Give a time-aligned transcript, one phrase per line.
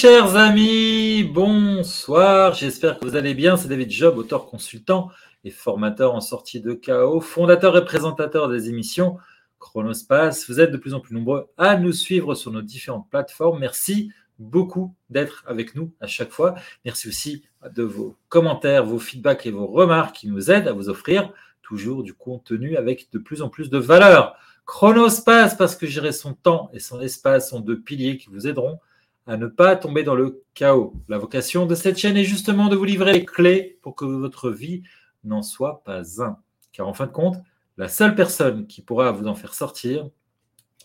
[0.00, 3.58] Chers amis, bonsoir, j'espère que vous allez bien.
[3.58, 5.10] C'est David Job, auteur consultant
[5.44, 9.18] et formateur en sortie de chaos, fondateur et présentateur des émissions
[9.58, 10.48] Chronospace.
[10.48, 13.58] Vous êtes de plus en plus nombreux à nous suivre sur nos différentes plateformes.
[13.58, 16.54] Merci beaucoup d'être avec nous à chaque fois.
[16.86, 20.88] Merci aussi de vos commentaires, vos feedbacks et vos remarques qui nous aident à vous
[20.88, 24.34] offrir toujours du contenu avec de plus en plus de valeur.
[24.64, 28.78] Chronospace, parce que gérer son temps et son espace sont deux piliers qui vous aideront
[29.26, 30.94] à ne pas tomber dans le chaos.
[31.08, 34.50] La vocation de cette chaîne est justement de vous livrer les clés pour que votre
[34.50, 34.82] vie
[35.24, 36.38] n'en soit pas un.
[36.72, 37.36] Car en fin de compte,
[37.76, 40.08] la seule personne qui pourra vous en faire sortir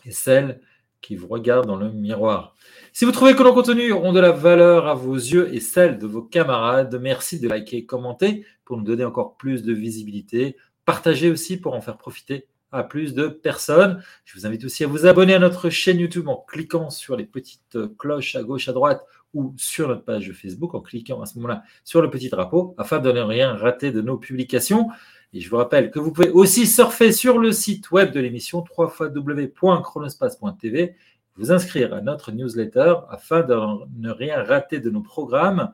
[0.04, 0.60] est celle
[1.00, 2.56] qui vous regarde dans le miroir.
[2.92, 5.98] Si vous trouvez que nos contenus auront de la valeur à vos yeux et celle
[5.98, 10.56] de vos camarades, merci de liker et commenter pour nous donner encore plus de visibilité.
[10.84, 14.02] Partagez aussi pour en faire profiter à plus de personnes.
[14.24, 17.24] Je vous invite aussi à vous abonner à notre chaîne YouTube en cliquant sur les
[17.24, 19.02] petites cloches à gauche, à droite
[19.34, 22.98] ou sur notre page Facebook en cliquant à ce moment-là sur le petit drapeau afin
[22.98, 24.88] de ne rien rater de nos publications.
[25.32, 28.64] Et je vous rappelle que vous pouvez aussi surfer sur le site web de l'émission
[28.76, 30.94] www.chronospace.tv,
[31.36, 33.54] vous inscrire à notre newsletter afin de
[33.98, 35.72] ne rien rater de nos programmes.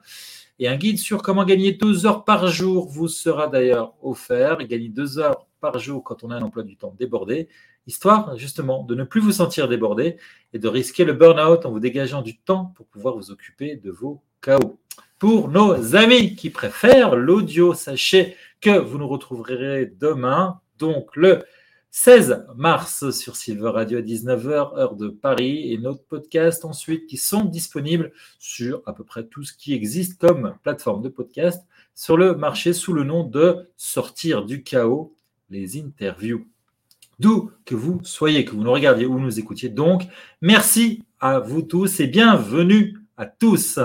[0.59, 4.59] Et un guide sur comment gagner deux heures par jour vous sera d'ailleurs offert.
[4.59, 7.49] Gagner deux heures par jour quand on a un emploi du temps débordé,
[7.87, 10.17] histoire justement de ne plus vous sentir débordé
[10.53, 13.91] et de risquer le burn-out en vous dégageant du temps pour pouvoir vous occuper de
[13.91, 14.79] vos chaos.
[15.19, 21.45] Pour nos amis qui préfèrent l'audio, sachez que vous nous retrouverez demain, donc le
[21.93, 27.19] 16 mars sur Silver Radio à 19h, heure de Paris, et notre podcast ensuite qui
[27.19, 31.63] sont disponibles sur à peu près tout ce qui existe comme plateforme de podcast
[31.95, 35.15] sur le marché sous le nom de Sortir du chaos
[35.53, 36.47] les interviews.
[37.19, 39.69] D'où que vous soyez, que vous nous regardiez ou nous écoutiez.
[39.69, 40.05] Donc,
[40.41, 43.79] merci à vous tous et bienvenue à tous.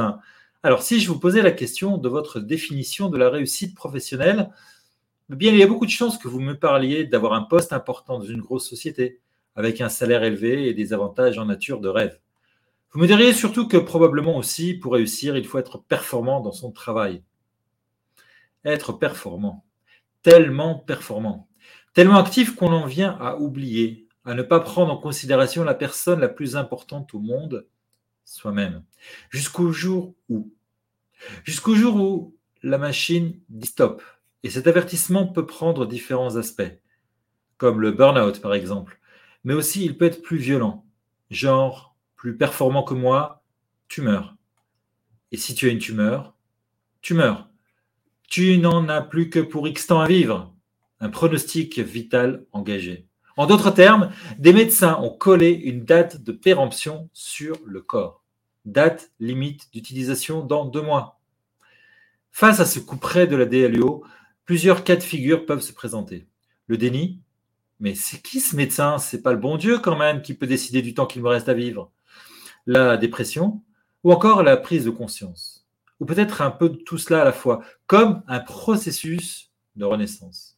[0.64, 4.50] Alors, si je vous posais la question de votre définition de la réussite professionnelle,
[5.32, 7.74] eh bien, il y a beaucoup de chances que vous me parliez d'avoir un poste
[7.74, 9.20] important dans une grosse société,
[9.56, 12.18] avec un salaire élevé et des avantages en nature de rêve.
[12.94, 16.72] Vous me diriez surtout que probablement aussi, pour réussir, il faut être performant dans son
[16.72, 17.22] travail.
[18.64, 19.66] Être performant,
[20.24, 21.47] tellement performant
[21.98, 26.20] tellement actif qu'on en vient à oublier, à ne pas prendre en considération la personne
[26.20, 27.66] la plus importante au monde,
[28.24, 28.84] soi-même.
[29.32, 30.54] Jusqu'au jour où?
[31.44, 34.04] Jusqu'au jour où la machine dit stop.
[34.44, 36.72] Et cet avertissement peut prendre différents aspects,
[37.58, 39.00] comme le burn-out par exemple,
[39.44, 40.86] mais aussi il peut être plus violent,
[41.32, 43.42] genre plus performant que moi,
[43.88, 44.36] tu meurs.
[45.32, 46.36] Et si tu as une tumeur,
[47.02, 47.50] tu meurs.
[48.30, 50.54] Tu n'en as plus que pour X temps à vivre
[51.00, 53.08] un pronostic vital engagé.
[53.38, 58.24] En d'autres termes, des médecins ont collé une date de péremption sur le corps.
[58.66, 61.20] Date limite d'utilisation dans deux mois.
[62.32, 64.04] Face à ce coup près de la DLUO,
[64.46, 66.28] plusieurs cas de figure peuvent se présenter.
[66.66, 67.22] Le déni,
[67.80, 68.98] mais c'est qui ce médecin?
[68.98, 71.48] C'est pas le bon Dieu quand même qui peut décider du temps qu'il me reste
[71.48, 71.92] à vivre.
[72.66, 73.62] La dépression,
[74.04, 75.68] ou encore la prise de conscience?
[76.00, 80.57] Ou peut-être un peu de tout cela à la fois, comme un processus de renaissance?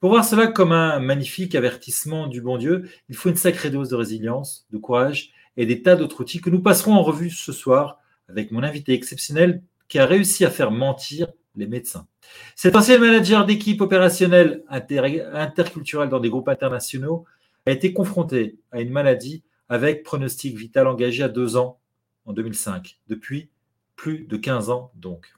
[0.00, 3.88] Pour voir cela comme un magnifique avertissement du bon Dieu, il faut une sacrée dose
[3.88, 7.50] de résilience, de courage et des tas d'autres outils que nous passerons en revue ce
[7.50, 11.26] soir avec mon invité exceptionnel qui a réussi à faire mentir
[11.56, 12.06] les médecins.
[12.54, 17.24] Cet ancien manager d'équipe opérationnelle interculturelle dans des groupes internationaux
[17.66, 21.80] a été confronté à une maladie avec pronostic vital engagé à deux ans
[22.24, 23.50] en 2005, depuis
[23.96, 25.32] plus de 15 ans donc.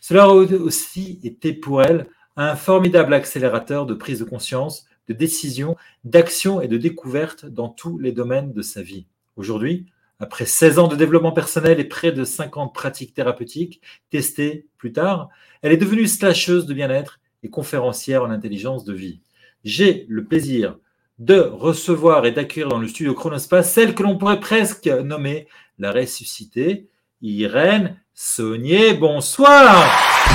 [0.00, 2.06] Cela a aussi été pour elle
[2.36, 7.98] un formidable accélérateur de prise de conscience, de décision, d'action et de découverte dans tous
[7.98, 9.06] les domaines de sa vie.
[9.36, 9.86] Aujourd'hui,
[10.18, 13.80] après 16 ans de développement personnel et près de 50 pratiques thérapeutiques
[14.10, 15.28] testées plus tard,
[15.62, 19.20] elle est devenue slasheuse de bien-être et conférencière en intelligence de vie.
[19.64, 20.78] J'ai le plaisir
[21.18, 25.48] de recevoir et d'accueillir dans le studio Chronospace celle que l'on pourrait presque nommer
[25.78, 26.88] la ressuscitée,
[27.22, 28.94] Irène Saunier.
[28.94, 30.25] Bonsoir!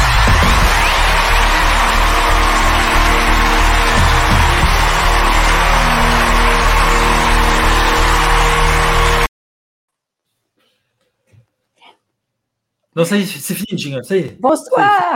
[12.95, 14.37] Non, ça y est, c'est fini, jingle, ça y est.
[14.41, 15.15] Bonsoir.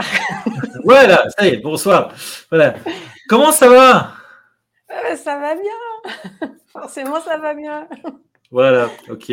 [0.84, 2.12] voilà, ça y est, bonsoir.
[2.50, 2.74] Voilà.
[3.28, 4.14] Comment ça va?
[4.90, 6.50] Euh, Ça va bien.
[6.72, 7.86] Forcément, ça va bien.
[8.50, 9.30] Voilà, ok.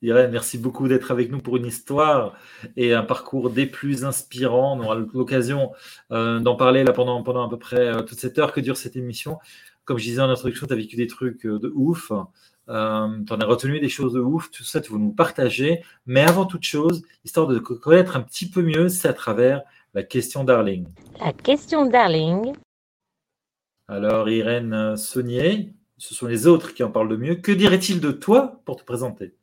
[0.00, 2.34] Irène, merci beaucoup d'être avec nous pour une histoire
[2.76, 4.78] et un parcours des plus inspirants.
[4.78, 5.72] On aura l'occasion
[6.10, 8.76] euh, d'en parler là pendant, pendant à peu près euh, toute cette heure que dure
[8.76, 9.38] cette émission.
[9.84, 12.10] comme je disais en introduction, tu as vécu des trucs de ouf.
[12.72, 15.84] Euh, tu en as retenu des choses de ouf, tout ça, tu veux nous partager.
[16.06, 20.02] Mais avant toute chose, histoire de connaître un petit peu mieux, c'est à travers la
[20.02, 20.86] question Darling.
[21.20, 22.54] La question Darling.
[23.88, 27.34] Alors, Irène Saunier, ce sont les autres qui en parlent le mieux.
[27.34, 29.34] Que dirait-il de toi pour te présenter?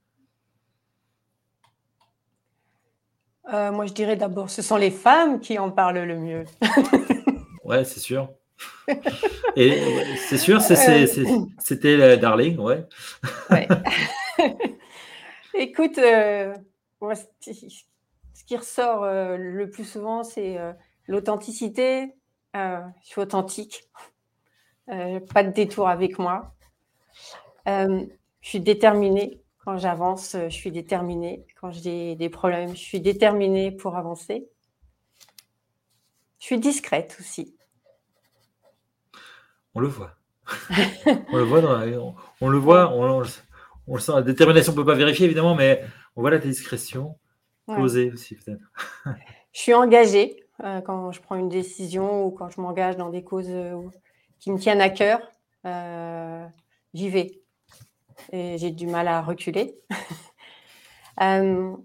[3.53, 6.45] Euh, Moi, je dirais d'abord, ce sont les femmes qui en parlent le mieux.
[7.63, 8.29] ouais, c'est sûr.
[9.55, 9.81] Et
[10.27, 12.87] c'est sûr, c'était Darling, ouais.
[15.53, 16.55] Écoute, euh,
[17.13, 20.57] ce qui ressort euh, le plus souvent, c'est
[21.07, 22.13] l'authenticité.
[22.53, 23.83] je suis authentique.
[24.89, 26.55] Euh, pas de détour avec moi.
[27.67, 28.05] Euh,
[28.41, 29.41] je suis déterminée.
[29.63, 31.45] Quand j'avance, je suis déterminée.
[31.59, 34.49] Quand j'ai des problèmes, je suis déterminée pour avancer.
[36.39, 37.55] Je suis discrète aussi.
[39.75, 40.15] On le voit.
[41.31, 41.59] on le voit,
[42.41, 44.11] on, le voit, on, le sent.
[44.13, 45.83] La détermination, on ne peut pas vérifier évidemment, mais
[46.15, 47.17] on voit la discrétion.
[47.67, 48.63] Posée aussi peut-être.
[49.51, 53.23] je suis engagée euh, quand je prends une décision ou quand je m'engage dans des
[53.23, 53.51] causes
[54.39, 55.21] qui me tiennent à cœur,
[55.65, 56.47] euh,
[56.93, 57.41] j'y vais.
[58.31, 59.75] Et j'ai du mal à reculer.
[61.21, 61.75] Euh,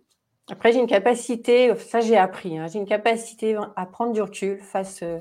[0.48, 4.60] après, j'ai une capacité, ça j'ai appris, hein, j'ai une capacité à prendre du recul
[4.60, 5.18] face euh,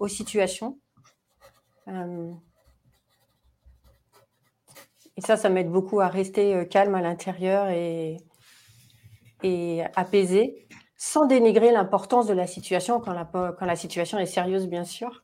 [0.00, 0.80] aux situations.
[5.16, 8.18] Et ça, ça m'aide beaucoup à rester calme à l'intérieur et,
[9.94, 10.66] apaisé,
[10.96, 15.22] sans dénigrer l'importance de la situation quand la, situation est sérieuse, bien sûr.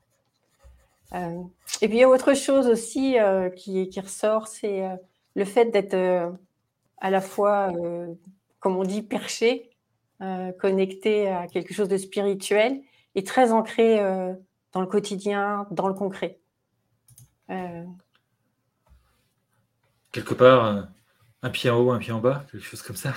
[1.15, 1.43] Euh,
[1.81, 4.95] et puis il y a autre chose aussi euh, qui, ressort, c'est euh,
[5.35, 5.97] le fait d'être
[6.99, 7.73] à la fois,
[8.59, 9.71] comme on dit, perché,
[10.59, 12.83] connecté à quelque chose de spirituel
[13.15, 13.99] et très ancré
[14.73, 16.41] dans le quotidien, dans le concret.
[20.12, 20.88] Quelque part,
[21.43, 23.12] un pied en haut, un pied en bas, quelque chose comme ça.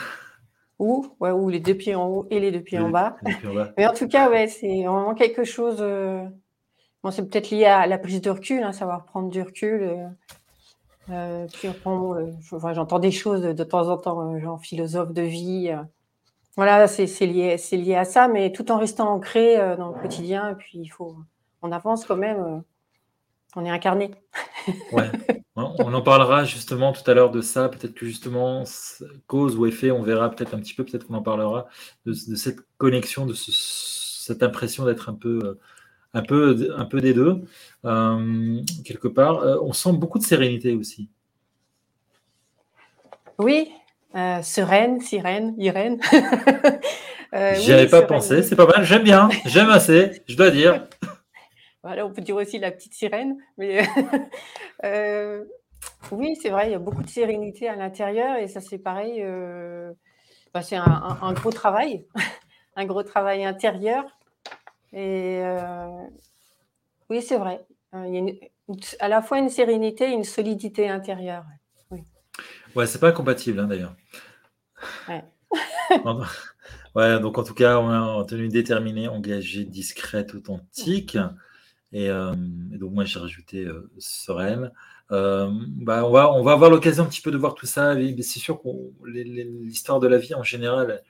[0.80, 3.18] Ou, ouais, ou les deux pieds en haut et les deux pieds, en, bas.
[3.77, 5.81] Mais en tout cas, ouais, c'est vraiment quelque chose
[7.03, 9.83] Bon, c'est peut-être lié à la prise de recul, hein, savoir prendre du recul.
[9.83, 10.07] Euh,
[11.09, 15.69] euh, puis euh, j'entends des choses de, temps en temps, genre philosophe de vie.
[16.56, 20.51] voilà, c'est lié, lié à ça, mais tout en restant ancré dans le quotidien.
[20.51, 21.18] Et puis il faut,
[21.62, 22.63] on avance quand même.
[23.56, 24.12] On est incarné.
[24.92, 25.10] ouais.
[25.56, 27.70] On en parlera justement tout à l'heure de ça.
[27.70, 28.64] Peut-être que justement,
[29.28, 31.68] cause ou effet, on verra peut-être un petit peu, peut-être qu'on en parlera
[32.08, 35.60] de, cette connexion, de cette impression d'être un peu
[36.14, 37.42] un peu, un peu des deux,
[37.86, 39.40] euh, quelque part.
[39.40, 41.10] Euh, on sent beaucoup de sérénité aussi.
[43.40, 43.72] Oui,
[44.16, 46.00] euh, sereine, sirène, Irène.
[47.33, 50.86] J'y avais pas pensé, c'est pas mal, j'aime bien, j'aime assez, je dois dire.
[51.83, 53.83] Voilà, on peut dire aussi la petite sirène, mais
[56.11, 59.21] oui, c'est vrai, il y a beaucoup de sérénité à l'intérieur et ça c'est pareil,
[60.54, 62.06] bah, c'est un, un, gros travail,
[62.78, 64.06] un gros travail intérieur
[64.94, 66.07] et euh,
[67.09, 67.66] oui, c'est vrai.
[67.95, 68.33] Euh, il y a
[68.99, 71.45] à la fois une sérénité et une solidité intérieure.
[71.90, 72.04] Oui.
[72.75, 73.95] Ouais, c'est pas incompatible hein, d'ailleurs.
[75.07, 75.23] Ouais.
[77.19, 81.18] donc en tout cas, on a tenu déterminée, engagée, discrète, authentique.
[81.94, 83.68] Et, euh, donc moi j'ai rajouté
[84.00, 84.71] sereine.
[85.09, 87.95] bah, on, va, on va avoir l'occasion un petit peu de voir tout ça.
[87.95, 88.68] C'est sûr que
[89.06, 91.04] l'histoire de la vie en général,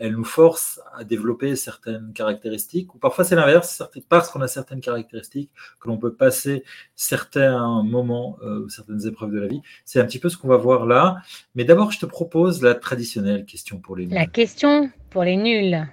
[0.00, 4.80] elle nous force à développer certaines caractéristiques, ou parfois c'est l'inverse, parce qu'on a certaines
[4.80, 6.64] caractéristiques, que l'on peut passer
[6.96, 9.60] certains moments, euh, certaines épreuves de la vie.
[9.84, 11.18] C'est un petit peu ce qu'on va voir là.
[11.54, 14.14] Mais d'abord, je te propose la traditionnelle question pour les nuls.
[14.14, 15.86] La question pour les nuls.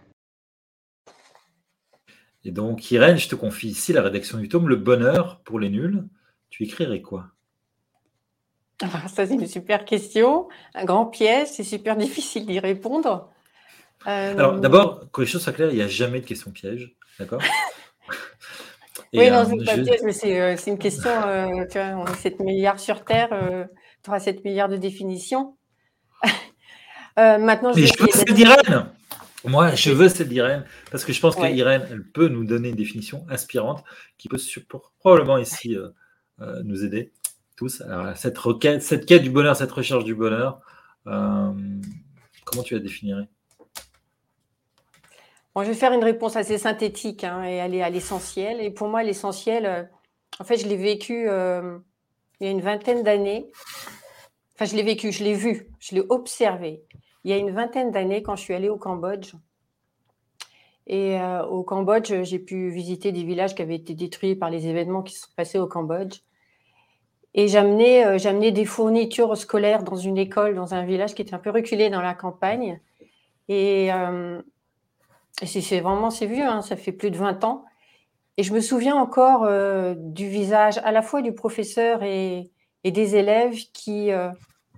[2.47, 5.69] Et donc, Irène, je te confie ici la rédaction du tome Le bonheur pour les
[5.69, 6.07] nuls.
[6.49, 7.27] Tu écrirais quoi?
[8.81, 10.47] Ah, Ça, c'est une super question.
[10.73, 13.29] Un grand piège, c'est super difficile d'y répondre.
[14.05, 16.95] Alors, euh, d'abord, que les choses soient claires, il n'y a jamais de question piège.
[17.19, 17.41] D'accord?
[19.13, 21.09] Oui, non, c'est pas piège, mais euh, c'est une question.
[21.09, 23.29] Euh, tu vois, on est 7 milliards sur Terre,
[24.03, 25.55] tu auras 7 milliards de définitions.
[27.17, 28.91] maintenant, je, mais je veux celle d'Irène.
[29.45, 32.75] Moi, je veux celle d'Irène parce que je pense qu'Irène, elle peut nous donner une
[32.75, 33.83] définition inspirante
[34.17, 34.37] qui peut
[34.99, 35.77] probablement ici
[36.39, 37.13] nous aider
[37.55, 37.81] tous.
[37.81, 40.59] Alors, cette requête, cette quête du bonheur, cette recherche du bonheur,
[41.05, 43.27] comment tu la définirais?
[45.63, 48.61] Je vais faire une réponse assez synthétique hein, et aller à l'essentiel.
[48.61, 49.83] Et pour moi, l'essentiel, euh,
[50.39, 51.79] en fait, je l'ai vécu euh,
[52.39, 53.51] il y a une vingtaine d'années.
[54.53, 56.83] Enfin, je l'ai vécu, je l'ai vu, je l'ai observé.
[57.23, 59.33] Il y a une vingtaine d'années, quand je suis allée au Cambodge.
[60.87, 64.67] Et euh, au Cambodge, j'ai pu visiter des villages qui avaient été détruits par les
[64.67, 66.21] événements qui se sont passés au Cambodge.
[67.33, 71.39] Et j'amenais, j'amenais des fournitures scolaires dans une école, dans un village qui était un
[71.39, 72.79] peu reculé dans la campagne.
[73.49, 73.89] Et,
[75.43, 77.65] c'est vraiment, c'est vieux, hein, ça fait plus de 20 ans.
[78.37, 79.47] Et je me souviens encore
[79.95, 82.49] du visage à la fois du professeur et
[82.83, 84.09] des élèves qui,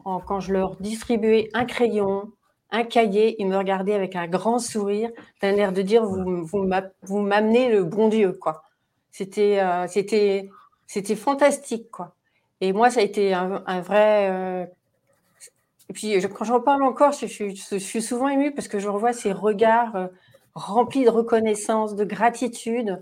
[0.03, 2.31] quand je leur distribuais un crayon,
[2.71, 5.09] un cahier, ils me regardaient avec un grand sourire,
[5.41, 8.63] d'un air de dire vous, vous m'amenez le bon Dieu, quoi.
[9.11, 10.49] C'était, c'était,
[10.87, 12.15] c'était fantastique, quoi.
[12.61, 14.69] Et moi, ça a été un, vrai.
[15.89, 19.31] Et puis, quand j'en parle encore, je, suis souvent émue parce que je revois ces
[19.31, 20.09] regards
[20.59, 22.99] remplis de reconnaissance, de gratitude.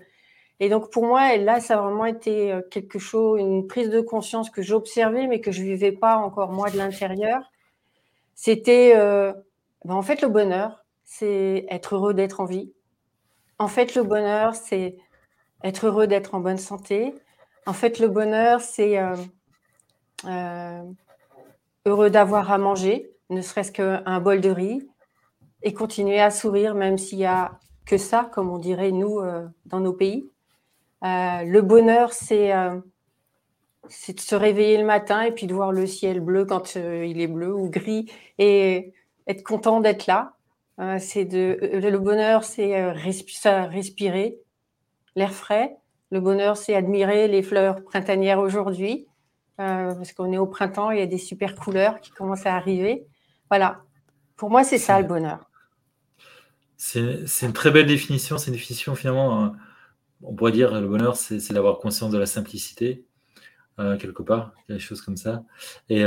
[0.59, 4.49] Et donc, pour moi, là, ça a vraiment été quelque chose, une prise de conscience
[4.49, 7.51] que j'observais, mais que je vivais pas encore moi de l'intérieur.
[8.33, 12.73] C'était, ben, en fait, le bonheur, c'est être heureux d'être en vie.
[13.59, 14.97] En fait, le bonheur, c'est
[15.63, 17.13] être heureux d'être en bonne santé.
[17.65, 18.97] En fait, le bonheur, c'est
[20.25, 20.83] euh,
[21.85, 24.87] heureux d'avoir à manger, ne serait-ce qu'un bol de riz,
[25.63, 29.47] et continuer à sourire même s'il n'y a que ça, comme on dirait nous euh,
[29.65, 30.29] dans nos pays.
[31.03, 32.51] Euh, le bonheur, c'est
[33.89, 37.21] c'est de se réveiller le matin et puis de voir le ciel bleu quand il
[37.21, 38.93] est bleu ou gris et
[39.27, 40.33] être content d'être là.
[40.99, 44.39] c'est de le bonheur, c'est respirer
[45.15, 45.77] l'air frais.
[46.11, 49.07] Le bonheur, c'est admirer les fleurs printanières aujourd'hui.
[49.59, 52.55] Euh, parce qu'on est au printemps, il y a des super couleurs qui commencent à
[52.55, 53.07] arriver.
[53.49, 53.81] Voilà,
[54.35, 55.49] pour moi, c'est ça le bonheur.
[56.77, 58.37] C'est une très belle définition.
[58.37, 59.49] C'est une définition finalement, euh,
[60.23, 63.05] on pourrait dire le bonheur, c'est d'avoir conscience de la simplicité,
[63.79, 65.43] euh, quelque part, quelque chose comme ça.
[65.89, 65.99] Et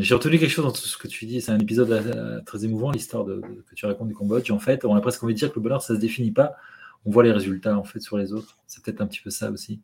[0.00, 1.40] j'ai retenu quelque chose dans tout ce que tu dis.
[1.40, 4.50] C'est un épisode très émouvant, l'histoire que tu racontes du Cambodge.
[4.50, 6.32] En fait, on a presque envie de dire que le bonheur, ça ne se définit
[6.32, 6.54] pas.
[7.06, 8.56] On voit les résultats en fait sur les autres.
[8.66, 9.80] C'est peut-être un petit peu ça aussi.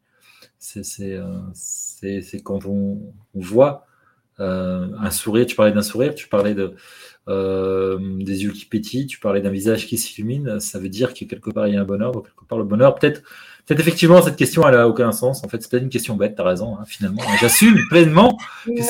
[0.79, 3.90] Euh, c'est quand on, voit euh,
[4.41, 6.75] un sourire, tu parlais d'un sourire, tu parlais de,
[7.29, 11.25] euh, des yeux qui pétillent, tu parlais d'un visage qui s'illumine, ça veut dire que
[11.27, 13.23] quelque part il y a un bonheur, donc quelque part le bonheur, peut-être
[13.67, 16.35] peut effectivement cette question elle a aucun sens, en fait c'est peut-être une question bête,
[16.35, 18.83] tu as raison, hein, finalement, j'assume pleinement que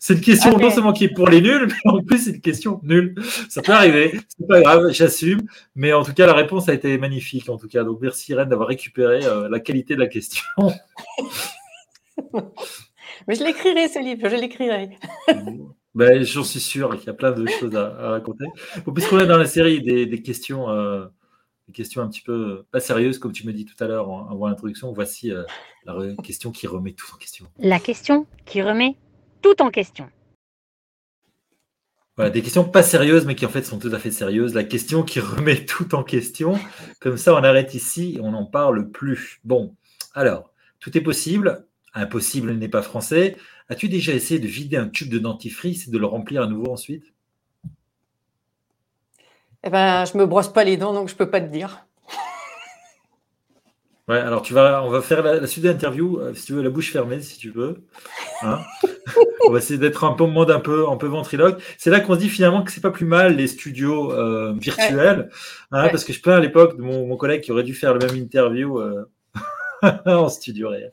[0.00, 2.40] c'est une question non seulement qui est pour les nuls, mais en plus c'est une
[2.40, 3.14] question nulle,
[3.48, 5.40] ça peut arriver, c'est pas grave, j'assume,
[5.74, 8.48] mais en tout cas la réponse a été magnifique en tout cas, donc merci Irène
[8.48, 10.42] d'avoir récupéré euh, la qualité de la question.
[13.28, 14.90] mais je l'écrirai ce livre, je l'écrirai.
[15.94, 18.44] Ben, J'en suis sûr qu'il y a plein de choses à, raconter.
[18.94, 21.06] Puisqu'on est dans la série des, questions, euh,
[21.66, 24.46] des questions un petit peu pas sérieuses, comme tu me dis tout à l'heure avant
[24.46, 25.42] l'introduction, voici euh,
[25.84, 27.46] la question qui remet tout en question.
[27.58, 28.96] La question qui remet
[29.42, 30.08] tout en question.
[32.16, 34.54] Voilà, des questions pas sérieuses, mais qui en fait sont tout à fait sérieuses.
[34.54, 36.58] La question qui remet tout en question.
[37.00, 39.40] Comme ça, on arrête ici et on n'en parle plus.
[39.44, 39.76] Bon,
[40.14, 41.67] alors, tout est possible.
[41.94, 43.36] Impossible n'est pas français.
[43.68, 46.72] As-tu déjà essayé de vider un tube de dentifrice et de le remplir à nouveau
[46.72, 47.04] ensuite?
[49.64, 51.86] Eh ben, je me brosse pas les dents, donc je peux pas te dire.
[54.08, 56.62] Ouais, alors tu vas, on va faire la, suite de l'interview, euh, si tu veux,
[56.62, 57.84] la bouche fermée, si tu veux.
[58.40, 58.60] Hein.
[59.46, 61.60] on va essayer d'être un peu mode un peu, un peu ventriloque.
[61.76, 65.28] C'est là qu'on se dit finalement que c'est pas plus mal les studios euh, virtuels,
[65.72, 68.06] hein, parce que je plains à l'époque de mon, collègue qui aurait dû faire la
[68.06, 69.04] même interview euh,
[70.06, 70.90] en studio réel.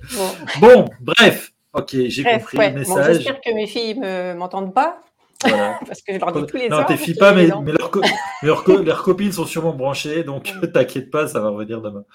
[0.60, 3.18] bon bref, Ok, j'ai compris le message.
[3.18, 5.01] J'espère que mes filles ne m'entendent pas.
[5.42, 7.48] Parce que je leur dis tous les Non, tes filles pas, mais,
[8.44, 12.06] leurs, copines sont sûrement branchées, donc t'inquiète pas, ça va revenir demain.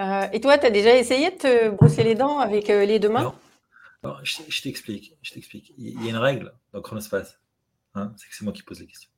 [0.00, 2.98] Euh, et toi, tu as déjà essayé de te brosser les dents avec euh, les
[2.98, 3.32] deux mains?
[4.02, 4.16] Non.
[4.24, 5.72] je, t'explique, je t'explique.
[5.78, 7.38] Il y a une règle dans Chronospace.
[7.94, 9.10] Hein, c'est que c'est moi qui pose les questions.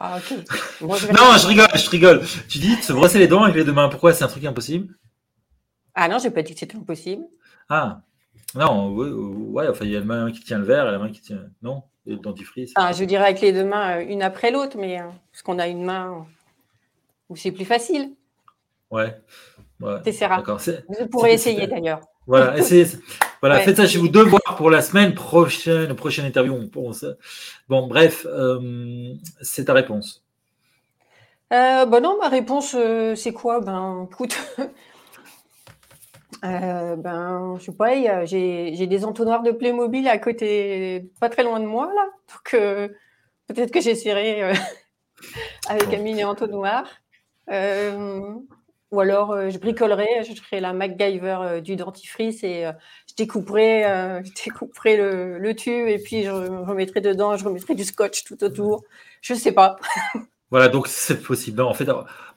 [0.00, 0.38] Ah, ok.
[0.80, 2.22] non, je rigole, je rigole.
[2.48, 3.88] Tu dis de se brosser les dents avec les deux mains.
[3.88, 4.92] Pourquoi c'est un truc impossible?
[6.02, 7.24] Ah non, j'ai pas dit que c'était impossible.
[7.68, 8.00] Ah,
[8.54, 11.10] non, ouais, enfin, il y a la main qui tient le verre et la main
[11.10, 11.42] qui tient.
[11.60, 12.72] Non Le dentifrice.
[12.74, 15.58] Ah, je dirais avec les deux mains, euh, une après l'autre, mais euh, parce qu'on
[15.58, 16.26] a une main
[17.28, 18.14] où c'est plus facile.
[18.90, 19.14] Ouais.
[19.82, 20.00] ouais.
[20.20, 20.58] D'accord.
[20.88, 22.00] Vous pourrez essayer d'ailleurs.
[22.26, 22.86] Voilà, essayez,
[23.40, 24.06] voilà faites ça chez vous.
[24.06, 26.54] Devoir pour la semaine prochaine, prochaine interview.
[27.68, 30.22] Bon, bref, euh, c'est ta réponse.
[31.52, 32.76] Euh, bah non, ma réponse,
[33.16, 33.60] c'est quoi?
[33.60, 34.36] Ben, écoute,
[36.44, 41.60] euh, ben, je sais pas, j'ai des entonnoirs de Playmobil à côté, pas très loin
[41.60, 42.08] de moi, là.
[42.28, 42.88] Donc, euh,
[43.46, 44.54] peut-être que j'essaierai euh,
[45.68, 46.88] avec un mini entonnoir.
[47.48, 52.70] ou alors, je bricolerai, je ferai la MacGyver du dentifrice et
[53.08, 53.82] je découperai,
[54.24, 58.42] je découperai le, le, tube et puis je remettrai dedans, je remettrai du scotch tout
[58.42, 58.84] autour.
[59.20, 59.76] Je sais pas.
[60.50, 61.60] Voilà, donc c'est possible.
[61.62, 61.88] En fait,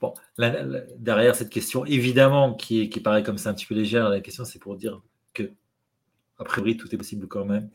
[0.01, 4.21] bon, derrière cette question, évidemment, qui, qui paraît comme ça un petit peu légère, la
[4.21, 5.01] question, c'est pour dire
[5.33, 5.51] que
[6.37, 7.69] a priori, tout est possible quand même.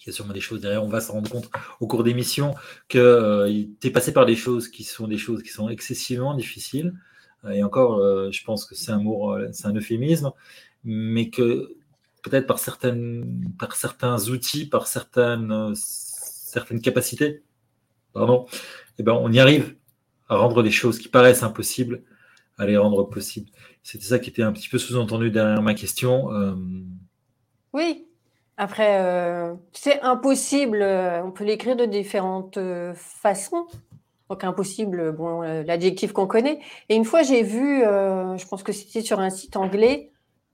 [0.00, 0.82] Il y a sûrement des choses derrière.
[0.82, 1.50] On va se rendre compte
[1.80, 2.54] au cours des missions
[2.88, 6.34] que euh, tu es passé par des choses qui sont des choses qui sont excessivement
[6.34, 6.94] difficiles.
[7.50, 10.32] Et encore, euh, je pense que c'est un mot, c'est un euphémisme,
[10.84, 11.74] mais que
[12.22, 12.58] peut-être par,
[13.58, 17.42] par certains outils, par certaines, certaines capacités,
[18.12, 18.46] pardon,
[19.00, 19.76] eh ben, on y arrive
[20.28, 22.02] à rendre les choses qui paraissent impossibles,
[22.58, 23.50] à les rendre possibles.
[23.82, 26.30] C'était ça qui était un petit peu sous-entendu derrière ma question.
[26.32, 26.54] Euh,
[27.72, 28.06] oui.
[28.58, 30.82] Après, euh, c'est impossible.
[30.82, 32.58] Euh, on peut l'écrire de différentes
[32.94, 33.66] façons.
[34.28, 36.60] Donc impossible, bon, l'adjectif qu'on connaît.
[36.88, 40.12] Et une fois, j'ai vu, je pense que c'était sur un site anglais,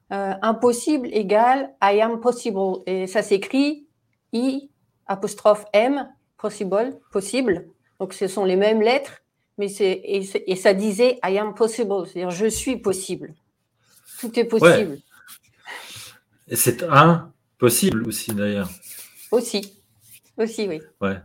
[0.09, 2.79] impossible égale I am possible.
[2.87, 3.87] Et ça s'écrit
[4.33, 4.71] I
[5.07, 7.67] apostrophe M, possible, possible.
[8.00, 9.23] Donc ce sont les mêmes lettres,
[9.59, 13.35] mais c'est et, ça disait I am possible, c'est-à-dire je suis possible.
[14.21, 14.99] Tout est possible.
[16.49, 18.69] Et c'est impossible aussi d'ailleurs.
[19.33, 19.83] Aussi,
[20.38, 20.81] aussi oui.
[21.00, 21.17] Ouais,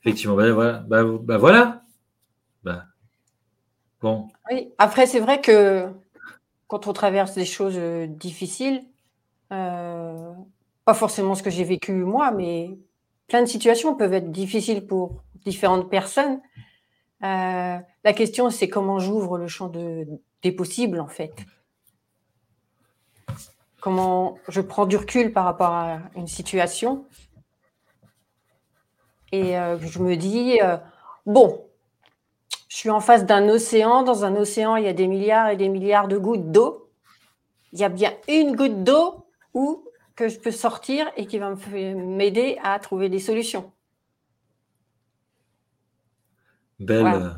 [0.00, 0.36] effectivement.
[0.36, 0.78] Ben, voilà.
[0.86, 1.82] Bah, bah, voilà.
[2.62, 2.84] Bah,
[4.00, 4.28] bon.
[4.50, 4.68] Oui.
[4.78, 5.88] Après c'est vrai que
[6.68, 8.82] quand on traverse des choses euh, difficiles,
[9.52, 10.32] euh,
[10.84, 12.78] pas forcément ce que j'ai vécu moi, mais
[13.28, 16.40] plein de situations peuvent être difficiles pour différentes personnes.
[17.22, 20.06] Euh, la question, c'est comment j'ouvre le champ de,
[20.42, 21.34] des possibles, en fait.
[23.80, 27.04] Comment je prends du recul par rapport à une situation.
[29.32, 30.76] Et euh, je me dis, euh,
[31.26, 31.64] bon,
[32.68, 34.02] je suis en face d'un océan.
[34.02, 36.90] Dans un océan, il y a des milliards et des milliards de gouttes d'eau.
[37.72, 41.54] Il y a bien une goutte d'eau où que je peux sortir et qui va
[41.74, 43.72] m'aider à trouver des solutions.
[46.82, 47.28] Belle, euh,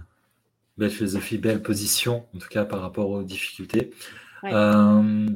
[0.78, 3.90] belle philosophie, belle position, en tout cas par rapport aux difficultés.
[4.44, 5.28] Euh,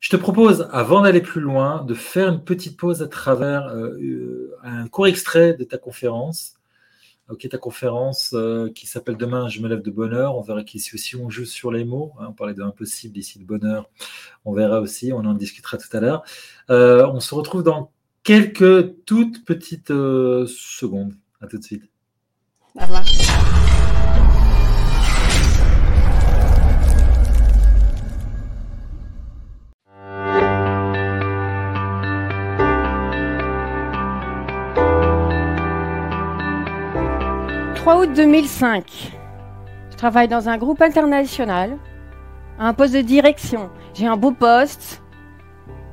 [0.00, 4.54] je te propose, avant d'aller plus loin, de faire une petite pause à travers euh,
[4.62, 6.54] un court extrait de ta conférence.
[7.28, 8.34] Ok, ta conférence
[8.74, 10.36] qui s'appelle Demain, je me lève de bonheur.
[10.36, 12.12] On verra qu'ici aussi on joue sur les mots.
[12.18, 12.26] Hein.
[12.30, 13.88] on parlait de l'impossible, ici de bonheur.
[14.44, 16.24] On verra aussi, on en discutera tout à l'heure.
[16.68, 21.14] on se retrouve dans quelques toutes petites secondes.
[21.40, 21.91] À tout de suite.
[22.74, 23.04] Au revoir.
[37.82, 39.12] 3 août 2005.
[39.90, 41.76] Je travaille dans un groupe international,
[42.56, 43.70] à un poste de direction.
[43.92, 45.02] J'ai un beau poste,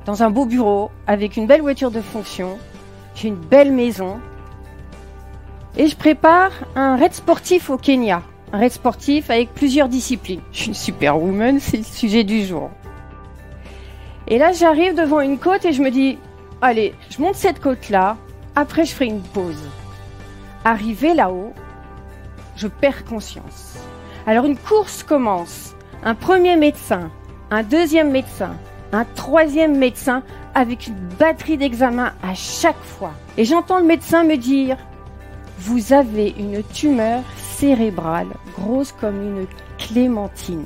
[0.06, 2.58] dans un beau bureau, avec une belle voiture de fonction.
[3.16, 4.20] J'ai une belle maison,
[5.76, 8.22] et je prépare un raid sportif au Kenya.
[8.52, 10.40] Un raid sportif avec plusieurs disciplines.
[10.52, 12.70] Je suis une superwoman, c'est le sujet du jour.
[14.28, 16.18] Et là, j'arrive devant une côte et je me dis,
[16.60, 18.16] allez, je monte cette côte-là,
[18.56, 19.68] après je ferai une pause.
[20.64, 21.54] Arrivé là-haut,
[22.56, 23.78] je perds conscience.
[24.26, 25.74] Alors une course commence.
[26.02, 27.10] Un premier médecin,
[27.50, 28.56] un deuxième médecin,
[28.92, 30.22] un troisième médecin
[30.54, 33.12] avec une batterie d'examen à chaque fois.
[33.36, 34.76] Et j'entends le médecin me dire,
[35.60, 39.46] vous avez une tumeur cérébrale grosse comme une
[39.76, 40.64] clémentine.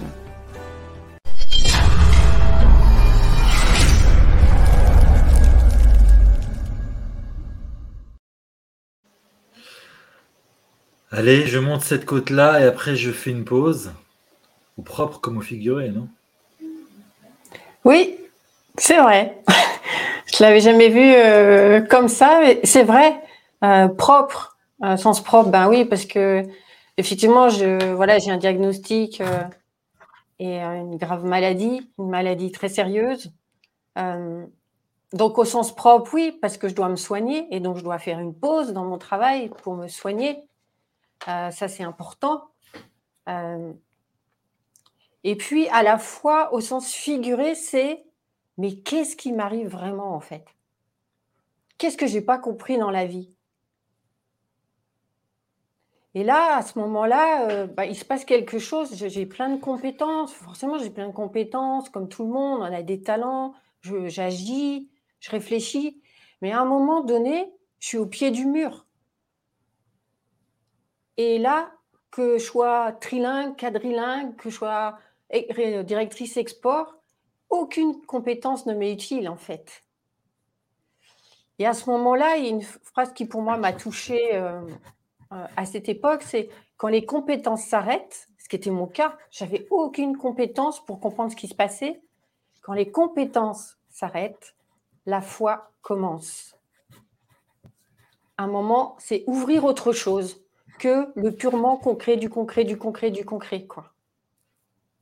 [11.11, 13.93] Allez, je monte cette côte-là et après je fais une pause.
[14.79, 16.09] Au propre comme au figuré, non?
[17.85, 18.17] Oui,
[18.77, 19.39] c'est vrai.
[20.33, 23.17] je l'avais jamais vu euh, comme ça, mais c'est vrai.
[23.63, 24.54] Euh, propre,
[24.97, 26.47] sens propre, ben oui, parce que
[26.97, 29.43] effectivement, je, voilà, j'ai un diagnostic euh,
[30.39, 33.33] et une grave maladie, une maladie très sérieuse.
[33.99, 34.45] Euh,
[35.13, 37.99] donc au sens propre, oui, parce que je dois me soigner et donc je dois
[37.99, 40.45] faire une pause dans mon travail pour me soigner.
[41.29, 42.45] Euh, ça, c'est important.
[45.25, 48.05] et puis à la fois, au sens figuré, c'est
[48.59, 50.45] mais qu'est-ce qui m'arrive vraiment en fait?
[51.79, 53.34] Qu'est-ce que j'ai pas compris dans la vie?
[56.15, 58.95] Et là, à ce moment-là, euh, bah, il se passe quelque chose.
[58.95, 60.33] J'ai plein de compétences.
[60.33, 62.61] Forcément, j'ai plein de compétences, comme tout le monde.
[62.61, 63.55] On a des talents.
[63.83, 66.01] J'agis, je, réfléchis.
[66.41, 68.87] Mais à un moment donné, je suis au pied du mur.
[71.17, 71.73] Et là,
[72.13, 74.99] que je sois trilingue, quadrilingue, que je sois
[75.85, 76.95] directrice export,
[77.51, 79.83] aucune compétence ne m'est utile en fait.
[81.59, 84.61] Et à ce moment-là, il y a une phrase qui pour moi m'a touchée euh,
[85.57, 90.17] à cette époque, c'est quand les compétences s'arrêtent, ce qui était mon cas, j'avais aucune
[90.17, 92.03] compétence pour comprendre ce qui se passait.
[92.63, 94.55] Quand les compétences s'arrêtent,
[95.07, 96.57] la foi commence.
[98.37, 100.45] Un moment, c'est ouvrir autre chose
[100.79, 103.93] que le purement concret, du concret, du concret, du concret, quoi.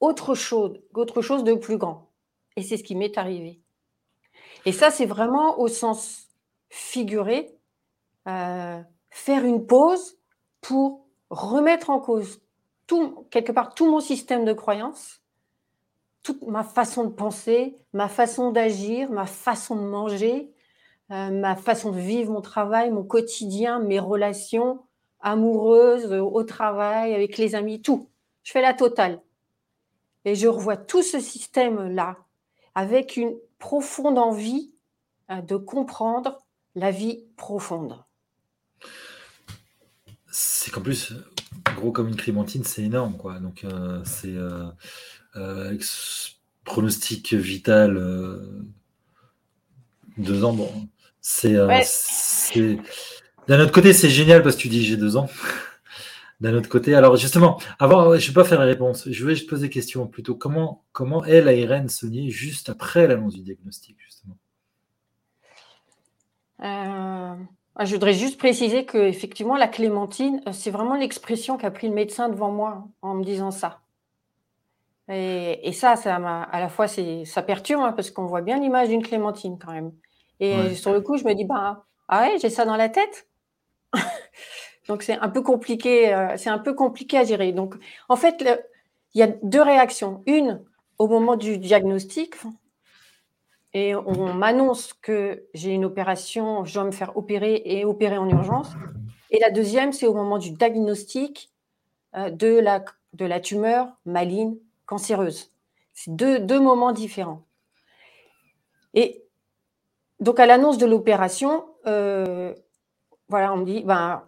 [0.00, 2.10] Autre chose, autre chose de plus grand.
[2.56, 3.60] Et c'est ce qui m'est arrivé.
[4.66, 6.28] Et ça, c'est vraiment au sens
[6.68, 7.56] figuré,
[8.28, 10.18] euh, faire une pause
[10.62, 12.40] pour remettre en cause
[12.86, 15.20] tout, quelque part tout mon système de croyance,
[16.22, 20.52] toute ma façon de penser, ma façon d'agir, ma façon de manger,
[21.10, 24.80] euh, ma façon de vivre mon travail, mon quotidien, mes relations
[25.20, 28.08] amoureuses, au travail, avec les amis, tout.
[28.42, 29.20] Je fais la totale.
[30.24, 32.16] Et je revois tout ce système-là
[32.74, 34.72] avec une profonde envie
[35.30, 36.38] euh, de comprendre
[36.74, 38.02] la vie profonde.
[40.32, 41.12] C'est qu'en plus,
[41.76, 43.38] gros comme une clémentine, c'est énorme, quoi.
[43.38, 45.78] Donc, euh, c'est euh,
[46.64, 47.94] pronostic vital
[50.16, 50.54] deux ans.
[50.54, 50.88] Bon,
[51.20, 51.56] c'est
[53.48, 55.28] d'un autre côté, c'est génial parce que tu dis j'ai deux ans.
[56.40, 59.08] D'un autre côté, alors justement, avant, je ne vais pas faire la réponse.
[59.08, 60.34] Je vais te poser des questions plutôt.
[60.34, 64.36] Comment, comment est la Irène Saunier juste après l'annonce du diagnostic, justement?
[66.64, 67.36] Euh,
[67.80, 71.94] Je voudrais juste préciser que effectivement, la clémentine, euh, c'est vraiment l'expression qu'a pris le
[71.94, 73.80] médecin devant moi en me disant ça.
[75.08, 79.02] Et, ça, ça à la fois, ça perturbe hein, parce qu'on voit bien l'image d'une
[79.02, 79.92] clémentine quand même.
[80.40, 83.28] Et sur le coup, je me dis, bah, ah ouais, j'ai ça dans la tête.
[84.88, 87.52] Donc c'est un peu compliqué, euh, c'est un peu compliqué à gérer.
[87.52, 87.74] Donc
[88.08, 88.44] en fait,
[89.14, 90.22] il y a deux réactions.
[90.26, 90.62] Une
[90.98, 92.34] au moment du diagnostic,
[93.74, 98.28] et on m'annonce que j'ai une opération, je dois me faire opérer et opérer en
[98.28, 98.68] urgence.
[99.30, 101.50] Et la deuxième, c'est au moment du diagnostic
[102.14, 105.50] euh, de, la, de la tumeur maligne cancéreuse.
[105.94, 107.42] C'est deux, deux moments différents.
[108.92, 109.24] Et
[110.20, 112.54] donc à l'annonce de l'opération, euh,
[113.28, 114.22] voilà, on me dit, ben,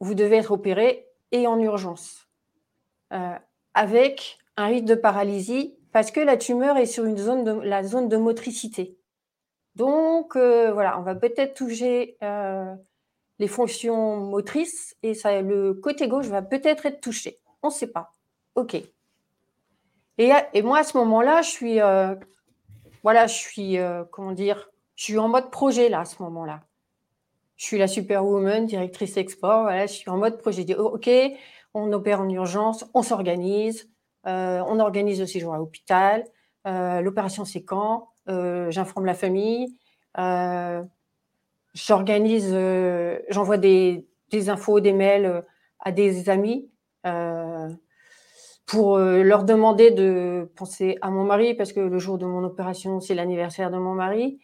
[0.00, 2.26] vous devez être opéré et en urgence,
[3.12, 3.36] euh,
[3.74, 7.82] avec un risque de paralysie parce que la tumeur est sur une zone de, la
[7.82, 8.96] zone de motricité.
[9.74, 12.72] Donc, euh, voilà, on va peut-être toucher euh,
[13.40, 17.38] les fonctions motrices et ça, le côté gauche va peut-être être touché.
[17.64, 18.12] On ne sait pas.
[18.54, 18.76] OK.
[20.18, 21.78] Et, moi, à ce moment-là, je suis,
[23.02, 23.76] voilà, je suis,
[24.12, 26.60] comment dire, je suis en mode projet là, à ce moment-là
[27.56, 29.62] je suis la superwoman, directrice export.
[29.62, 30.64] Voilà, je suis en mode projet.
[30.64, 31.10] Je OK,
[31.74, 36.24] on opère en urgence, on s'organise, euh, on organise le séjour à l'hôpital.
[36.66, 38.08] Euh, l'opération, c'est quand?
[38.28, 39.76] Euh, J'informe la famille.
[41.74, 42.56] J'organise,
[43.28, 45.44] j'envoie des, des, infos, des mails
[45.80, 46.70] à des amis
[48.66, 53.00] pour leur demander de penser à mon mari parce que le jour de mon opération,
[53.00, 54.40] c'est l'anniversaire de mon mari.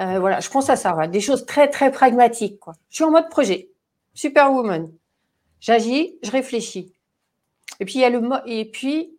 [0.00, 2.58] Euh, voilà, je pense à ça, des choses très très pragmatiques.
[2.58, 2.74] Quoi.
[2.88, 3.70] Je suis en mode projet,
[4.14, 4.90] superwoman.
[5.60, 6.92] J'agis, je réfléchis.
[7.82, 9.18] Et puis il y a le et puis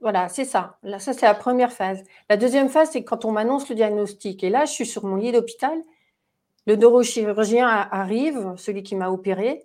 [0.00, 0.78] voilà, c'est ça.
[0.82, 2.02] Là, ça c'est la première phase.
[2.28, 4.42] La deuxième phase, c'est quand on m'annonce le diagnostic.
[4.42, 5.78] Et là, je suis sur mon lit d'hôpital.
[6.66, 9.64] Le neurochirurgien arrive, celui qui m'a opéré,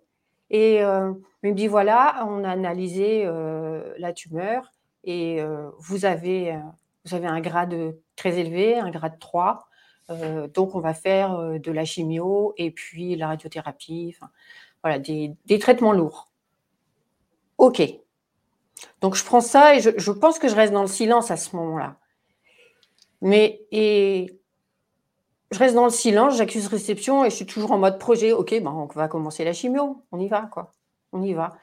[0.52, 4.72] et euh, me dit voilà, on a analysé euh, la tumeur
[5.04, 5.40] et
[5.80, 6.58] vous avez
[7.06, 9.68] vous avez un grade très élevé, un grade 3.
[10.10, 14.16] Euh, donc, on va faire euh, de la chimio et puis la radiothérapie,
[14.84, 16.30] voilà, des, traitements lourds.
[17.58, 17.82] OK.
[19.02, 21.56] Donc, je prends ça et je, pense que je reste dans le silence à ce
[21.56, 21.98] moment-là.
[23.22, 24.40] Mais, et
[25.52, 28.32] je reste dans le silence, j'accuse réception et je suis toujours en mode projet.
[28.32, 30.74] OK, ben, on va commencer la chimio, on y va, quoi.
[31.12, 31.58] On y va.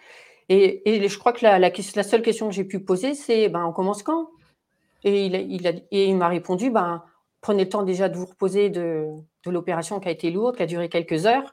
[0.48, 3.72] Et, je crois que la, la, seule question que j'ai pu poser, c'est ben, on
[3.72, 4.30] commence quand?
[5.04, 7.02] Et il, il, il m'a répondu ben,
[7.42, 9.08] prenez le temps déjà de vous reposer de,
[9.44, 11.52] l'opération qui a été lourde, qui a duré quelques heures.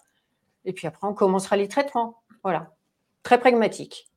[0.63, 2.21] Et puis après, on commencera les traitements.
[2.43, 2.71] Voilà.
[3.23, 4.09] Très pragmatique.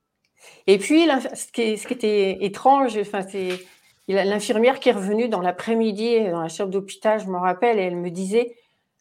[0.67, 3.61] Et puis, ce qui, était étrange, enfin, c'est
[4.09, 7.97] l'infirmière qui est revenue dans l'après-midi, dans la chambre d'hôpital, je me rappelle, et elle
[7.97, 8.55] me disait,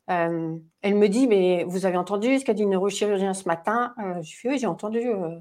[0.09, 3.93] euh, elle me dit, mais vous avez entendu ce qu'a dit le neurochirurgien ce matin?
[3.99, 4.99] Euh, Je fais, oui, j'ai entendu.
[4.99, 5.37] Euh.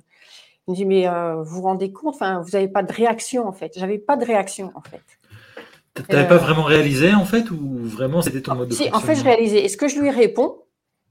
[0.68, 3.52] Elle me dit, mais vous vous rendez compte, enfin, vous n'avez pas de réaction, en
[3.52, 3.72] fait.
[3.76, 5.02] J'avais pas de réaction, en fait.
[5.94, 8.90] Tu n'avais pas euh, vraiment réalisé en fait ou vraiment c'était ton mode de Si,
[8.92, 9.64] en fait, je réalisais.
[9.64, 10.58] Est-ce que je lui réponds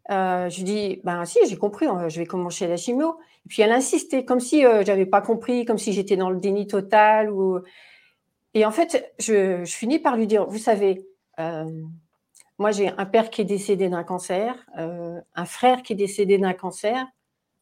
[0.10, 3.18] euh, Je lui dis, ben si, j'ai compris, je vais commencer la chimio.
[3.50, 6.40] Puis elle insistait, comme si euh, je n'avais pas compris, comme si j'étais dans le
[6.40, 7.32] déni total.
[8.54, 11.06] Et en fait, je, finis par lui dire, vous savez,
[12.58, 16.54] moi j'ai un père qui est décédé d'un cancer, un frère qui est décédé d'un
[16.54, 17.06] cancer.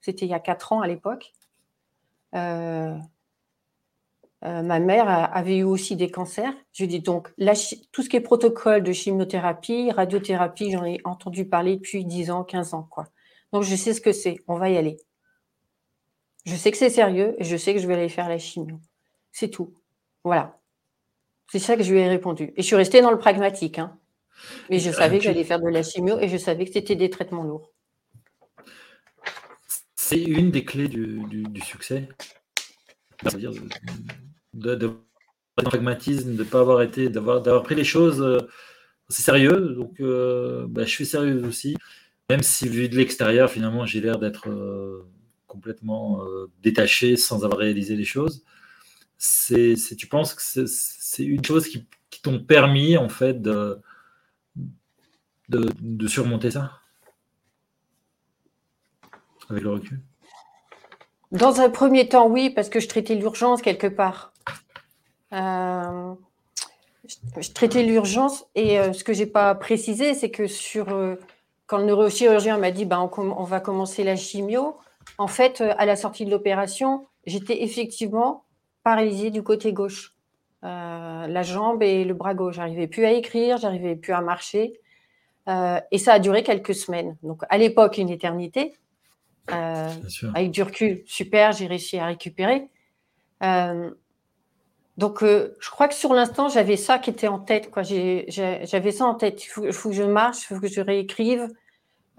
[0.02, 1.34] C'était il y a quatre ans à l'époque.
[4.43, 6.54] euh, ma mère avait eu aussi des cancers.
[6.71, 7.34] Je dis donc,
[7.91, 12.43] tout ce qui est protocole de chimiothérapie, radiothérapie, j'en ai entendu parler depuis 10 ans,
[12.43, 12.88] 15 ans.
[12.89, 13.08] Quoi.
[13.52, 14.38] Donc, je sais ce que c'est.
[14.47, 14.97] On va y aller.
[16.47, 18.79] Je sais que c'est sérieux et je sais que je vais aller faire la chimio.
[19.33, 19.73] C'est tout.
[20.23, 20.57] Voilà.
[21.51, 22.53] C'est ça que je lui ai répondu.
[22.55, 23.79] Et je suis restée dans le pragmatique.
[23.79, 23.97] Hein.
[24.69, 27.10] Mais je savais que j'allais faire de la chimio et je savais que c'était des
[27.10, 27.73] traitements lourds.
[29.95, 32.07] C'est une des clés du, succès.
[33.21, 33.51] C'est-à-dire
[34.53, 34.91] de, de,
[35.57, 38.47] pragmatisme, de ne pas avoir été, d'avoir pris les choses euh,
[39.10, 39.75] c'est sérieux.
[39.75, 41.75] Donc, euh, bah, je suis sérieux aussi.
[42.29, 45.05] Même si, vu de l'extérieur, finalement, j'ai l'air d'être euh,
[45.47, 46.21] complètement
[46.62, 48.43] détaché sans avoir réalisé les choses.
[49.17, 51.88] C'est, tu penses que c'est une chose qui,
[52.21, 53.79] t'ont permis, en fait, de,
[55.49, 56.71] de surmonter ça?
[59.49, 60.01] Avec le recul?
[61.31, 64.33] Dans un premier temps, oui, parce que je traitais l'urgence quelque part.
[65.33, 66.13] Euh,
[67.38, 71.15] je traitais l'urgence et euh, ce que je n'ai pas précisé, c'est que sur, euh,
[71.65, 74.77] quand le neurochirurgien m'a dit ben, on, va commencer la chimio,
[75.17, 78.43] en fait, à la sortie de l'opération, j'étais effectivement
[78.83, 80.13] paralysée du côté gauche.
[80.61, 82.55] la jambe et le bras gauche.
[82.55, 84.79] J'arrivais plus à écrire, j'arrivais plus à marcher.
[85.47, 87.17] et ça a duré quelques semaines.
[87.23, 88.73] Donc, à l'époque, une éternité.
[89.51, 89.89] Euh,
[90.33, 92.67] avec du recul, super, j'ai réussi à récupérer.
[93.43, 93.91] Euh,
[94.97, 97.69] donc, euh, je crois que sur l'instant, j'avais ça qui était en tête.
[97.77, 99.43] J'avais ça en tête.
[99.45, 101.47] Il faut, que je marche, il faut que je réécrive,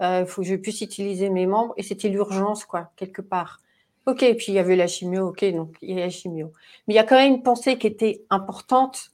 [0.01, 1.73] il faut que je puisse utiliser mes membres.
[1.77, 3.59] Et c'était l'urgence, quoi, quelque part.
[4.05, 6.51] OK, puis il y avait la chimio, OK, donc il y a la chimio.
[6.87, 9.11] Mais il y a quand même une pensée qui était importante.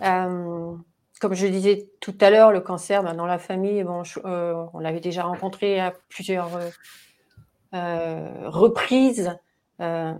[0.00, 0.84] comme
[1.32, 5.22] je disais tout à l'heure, le cancer ben, dans la famille, bon, on l'avait déjà
[5.22, 6.70] rencontré à plusieurs euh.
[9.80, 10.14] Euh,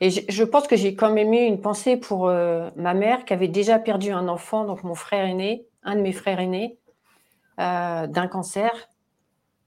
[0.00, 3.32] et je, pense que j'ai quand même eu une pensée pour euh, ma mère qui
[3.32, 6.78] avait déjà perdu un enfant, donc mon frère aîné, un de mes frères aînés,
[7.60, 8.70] d'un cancer.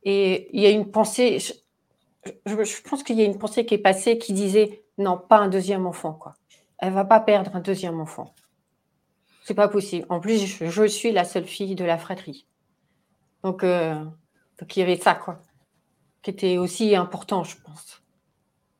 [0.03, 3.79] Et il y a une pensée, je, pense qu'il y a une pensée qui est
[3.79, 6.35] passée qui disait non, pas un deuxième enfant, quoi.
[6.79, 8.33] Elle va pas perdre un deuxième enfant.
[9.43, 10.05] C'est pas possible.
[10.09, 12.45] En plus, je, suis la seule fille de la fratrie.
[13.43, 15.39] Donc, donc il y avait ça, quoi
[16.23, 18.01] qui était aussi important, je pense.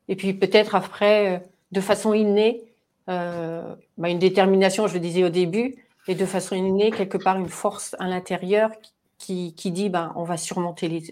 [0.08, 1.38] Et puis peut-être après, euh,
[1.72, 2.62] de façon innée,
[3.08, 5.76] euh, bah, une détermination, je le disais au début,
[6.08, 8.92] et de façon innée, quelque part, une force à l'intérieur qui,
[9.24, 11.02] qui, dit ben, on va surmonter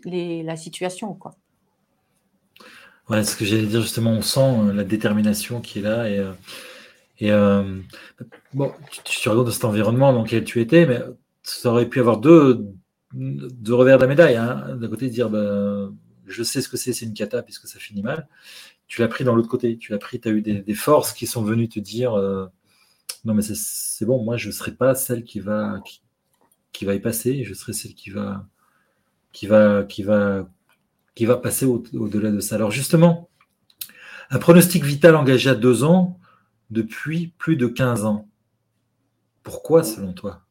[0.44, 1.14] la situation.
[1.14, 1.34] Quoi.
[3.08, 6.08] Ouais, ce que j'allais dire justement, on sent euh, la détermination qui est là.
[6.08, 7.30] Et, et
[8.54, 11.00] bon, tu, tu regardes cet environnement dans lequel tu étais, mais
[11.42, 12.66] ça aurait pu avoir deux,
[13.14, 14.36] deux revers de la médaille.
[14.36, 14.76] Hein.
[14.76, 15.94] D'un côté, dire ben,
[16.26, 18.28] je sais ce que c'est, c'est une cata puisque ça finit mal.
[18.86, 19.76] Tu l'as pris dans l'autre côté.
[19.78, 22.46] Tu l'as pris, tu as eu des, forces qui sont venues te dire euh,
[23.24, 25.80] non, mais c'est bon, moi je ne serai pas celle qui va,
[26.84, 28.46] va y passer, je serai celle qui va,
[29.32, 30.48] qui va, qui va,
[31.14, 32.56] qui va passer au-delà de ça.
[32.56, 33.28] Alors justement,
[34.30, 36.18] un pronostic vital engagé à deux ans
[36.70, 38.28] depuis plus de 15 ans.
[39.42, 40.42] Pourquoi selon toi?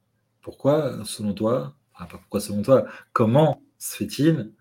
[0.42, 1.76] Pourquoi selon toi?
[1.96, 4.52] Ah, Pourquoi selon toi Comment se fait-il?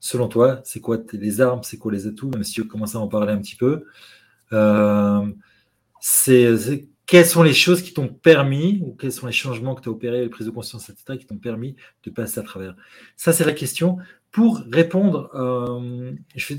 [0.00, 3.00] Selon toi, c'est quoi les armes, c'est quoi les atouts, même si tu commences à
[3.00, 3.84] en parler un petit peu.
[4.52, 5.26] Euh,
[6.00, 9.88] c'est, quelles sont les choses qui t'ont permis, ou quels sont les changements que tu
[9.88, 12.76] as opérés, les prises de conscience, etc., qui t'ont permis de passer à travers?
[13.16, 13.96] Ça, c'est la question.
[14.30, 16.54] Pour répondre, euh, je,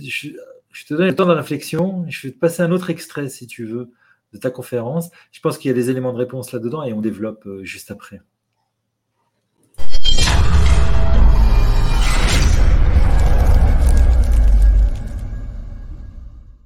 [0.87, 3.63] te donne le temps de réflexion, je vais te passer un autre extrait, si tu
[3.63, 3.91] veux,
[4.33, 5.11] de ta conférence.
[5.31, 7.91] Je pense qu'il y a des éléments de réponse là-dedans et on développe euh, juste
[7.91, 8.19] après.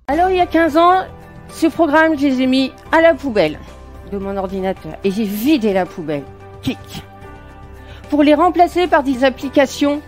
[0.07, 1.05] Alors il y a 15 ans,
[1.49, 3.59] ce programme, je les ai mis à la poubelle
[4.13, 6.23] de mon ordinateur et j'ai vidé la poubelle.
[6.61, 7.03] Kick.
[8.09, 10.01] Pour les remplacer par des applications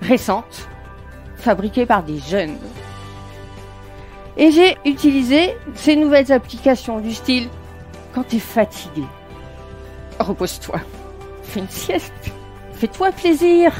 [0.00, 0.68] récentes,
[1.36, 2.56] fabriquées par des jeunes.
[4.36, 7.48] Et j'ai utilisé ces nouvelles applications du style
[8.14, 9.04] quand tu es fatigué,
[10.18, 10.80] repose-toi,
[11.42, 12.32] fais une sieste,
[12.74, 13.72] fais-toi plaisir.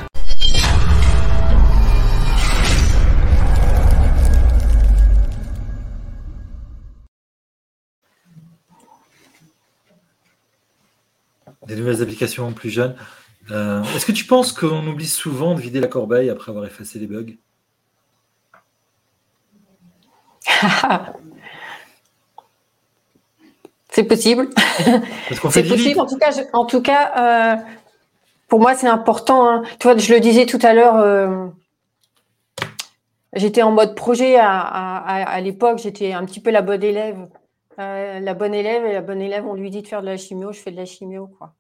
[11.67, 12.97] Des nouvelles applications plus jeunes.
[13.51, 16.99] Euh, est-ce que tu penses qu'on oublie souvent de vider la corbeille après avoir effacé
[16.99, 17.35] les bugs?
[23.91, 24.49] C'est possible.
[25.51, 26.01] C'est possible.
[26.01, 27.57] En tout cas, en tout cas euh,
[28.49, 29.47] pour moi, c'est important.
[29.47, 29.63] Hein.
[29.79, 30.97] Tu vois, je le disais tout à l'heure.
[30.97, 31.47] Euh,
[33.35, 35.77] j'étais en mode projet à, à l'époque.
[35.77, 37.29] J'étais un petit peu la bonne élève
[37.79, 40.17] Euh, la bonne élève et la bonne élève, on lui dit de faire de la
[40.17, 41.29] chimio, je fais de la chimio.
[41.39, 41.55] quoi.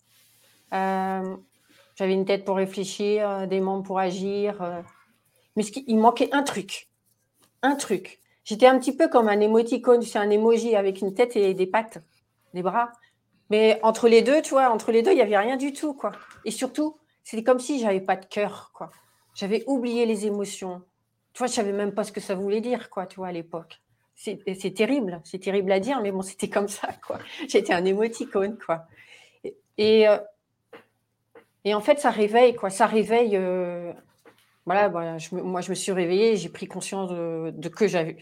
[0.75, 1.37] Euh,
[1.94, 4.85] j'avais une tête pour réfléchir, des membres pour agir.
[5.57, 6.88] mais ce il manquait un truc.
[7.62, 8.20] Un truc.
[8.44, 11.66] J'étais un petit peu comme un émoticône, c'est un emoji avec une tête et des
[11.66, 11.98] pattes,
[12.55, 12.92] des bras.
[13.51, 15.94] Mais entre les deux, tu vois, entre les deux, il n'y avait rien du tout,
[15.94, 16.12] quoi.
[16.44, 18.90] Et surtout, c'était comme si j'avais pas de cœur, quoi.
[19.35, 20.83] J'avais oublié les émotions.
[21.33, 23.81] Tu vois, savais même pas ce que ça voulait dire, quoi, tu vois, à l'époque.
[24.14, 27.18] C'est terrible, c'est terrible à dire, mais bon, c'était comme ça, quoi.
[27.48, 28.87] J'étais un émoticône, quoi.
[29.79, 30.18] Et, euh,
[31.64, 32.70] et, en fait, ça réveille, quoi.
[32.70, 33.37] Ça réveille.
[33.37, 33.92] Euh,
[34.64, 38.16] voilà, moi, je me suis réveillée, j'ai pris conscience de, que j'avais,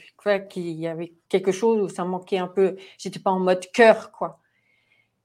[0.48, 2.76] qu'il y avait quelque chose où ça manquait un peu.
[2.96, 4.40] J'étais pas en mode cœur, quoi.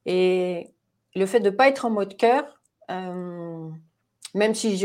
[0.06, 0.72] Et
[1.16, 2.60] le fait de ne pas être en mode cœur,
[2.92, 3.70] euh,
[4.34, 4.78] même si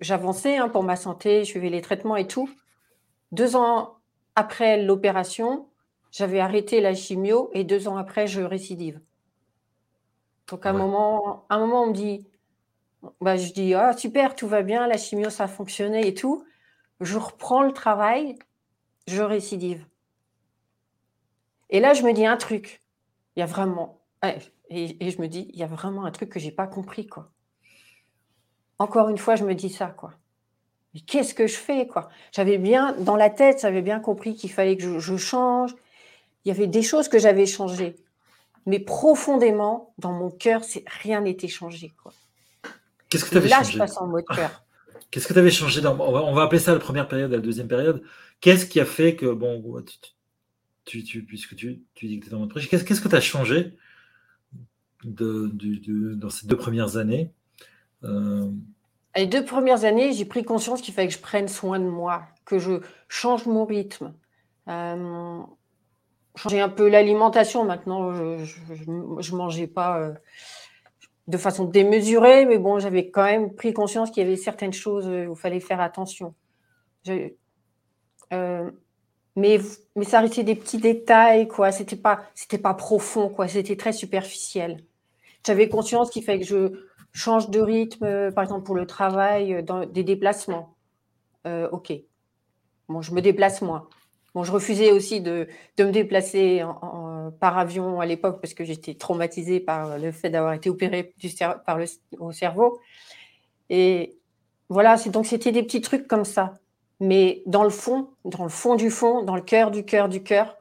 [0.00, 2.50] j'avançais hein, pour ma santé, je suivais les traitements et tout,
[3.30, 3.99] deux ans
[4.34, 5.68] après l'opération,
[6.10, 9.00] j'avais arrêté la chimio et deux ans après, je récidive.
[10.48, 12.26] Donc à un, moment, un moment, on me dit,
[13.20, 16.44] bah, je dis, ah super, tout va bien, la chimio, ça a fonctionné et tout.
[17.00, 18.36] Je reprends le travail,
[19.06, 19.86] je récidive.
[21.70, 22.82] Et là, je me dis un truc.
[23.36, 24.00] Il y a vraiment,
[24.68, 27.30] et, je me dis, il y a vraiment un truc que j'ai pas compris, quoi.
[28.78, 30.14] Encore une fois, je me dis ça, quoi.
[30.94, 32.08] Mais qu'est-ce que je fais, quoi?
[32.32, 35.74] J'avais bien, dans la tête, j'avais bien compris qu'il fallait que je, change.
[36.44, 37.96] Il y avait des choses que j'avais changées.
[38.66, 40.62] Mais profondément, dans mon cœur,
[41.02, 42.12] rien n'était changé, quoi.
[43.08, 44.64] Qu'est-ce que tu avais changé Là, je passe en mode cœur.
[45.10, 45.98] Qu'est-ce que tu avais changé dans...
[45.98, 48.02] on, va, appeler ça la première période, la deuxième période.
[48.40, 49.82] Qu'est-ce qui a fait que, bon,
[50.84, 53.76] tu, puisque tu, dis que tu es dans mode projet, qu'est-ce que tu as changé
[55.02, 55.50] de,
[56.14, 57.32] dans ces deux premières années?
[58.04, 58.48] Euh,
[59.16, 62.22] Les deux premières années, j'ai pris conscience qu'il fallait que je prenne soin de moi,
[62.44, 64.14] que je change mon rythme.
[64.68, 65.40] Euh,
[66.36, 67.64] changer un peu l'alimentation.
[67.64, 70.12] Maintenant, je ne mangeais pas euh,
[71.26, 75.08] de façon démesurée, mais bon, j'avais quand même pris conscience qu'il y avait certaines choses
[75.08, 76.34] où il fallait faire attention.
[79.36, 79.60] mais,
[79.96, 81.72] mais ça restait des petits détails, quoi.
[81.72, 83.48] C'était pas, c'était pas profond, quoi.
[83.48, 84.84] C'était très superficiel.
[85.44, 89.54] J'avais conscience qu'il fallait que je change de rythme, euh, par exemple pour le travail,
[89.54, 90.74] euh, des déplacements.
[91.46, 91.92] Euh, ok.
[92.88, 93.88] Bon, je me déplace moins.
[94.34, 96.62] Bon, je refusais aussi de, me déplacer
[97.40, 101.30] par avion à l'époque parce que j'étais traumatisée par le fait d'avoir été opérée du
[102.18, 102.80] au cerveau.
[103.70, 104.16] Et
[104.68, 106.54] voilà, donc c'était des petits trucs comme ça.
[107.00, 110.22] Mais dans le fond, dans le fond du fond, dans le cœur du cœur du
[110.22, 110.56] cœur,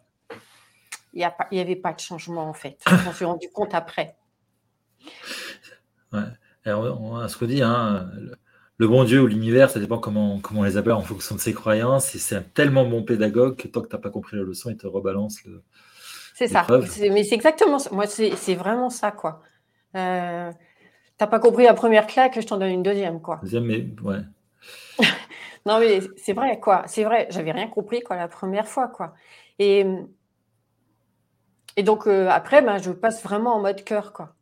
[1.14, 2.80] il n'y avait pas de changement en fait.
[2.88, 4.16] Je m'en suis rendu compte après.
[6.14, 6.74] Ouais.
[6.74, 8.10] on, se redit, hein,
[8.78, 11.40] le, bon Dieu ou l'univers, ça dépend comment, comment on les appelle en fonction de
[11.40, 12.16] ses croyances.
[12.16, 14.70] Et c'est un tellement bon pédagogue que tant que tu n'as pas compris la leçon,
[14.70, 15.64] il te rebalance le.
[16.36, 16.66] C'est ça.
[17.12, 17.90] Mais c'est exactement ça.
[17.92, 19.42] Moi, c'est vraiment ça, quoi.
[19.96, 20.52] Euh,
[21.20, 23.42] T'as pas compris la première claque, je t'en donne une deuxième, quoi.
[23.44, 24.22] Deuxième, mais ouais.
[25.66, 26.84] non, mais c'est vrai, quoi.
[26.88, 29.14] C'est vrai, j'avais rien compris, quoi, la première fois, quoi.
[29.60, 29.86] Et,
[31.76, 34.34] et donc, euh, après, ben, je passe vraiment en mode cœur, quoi.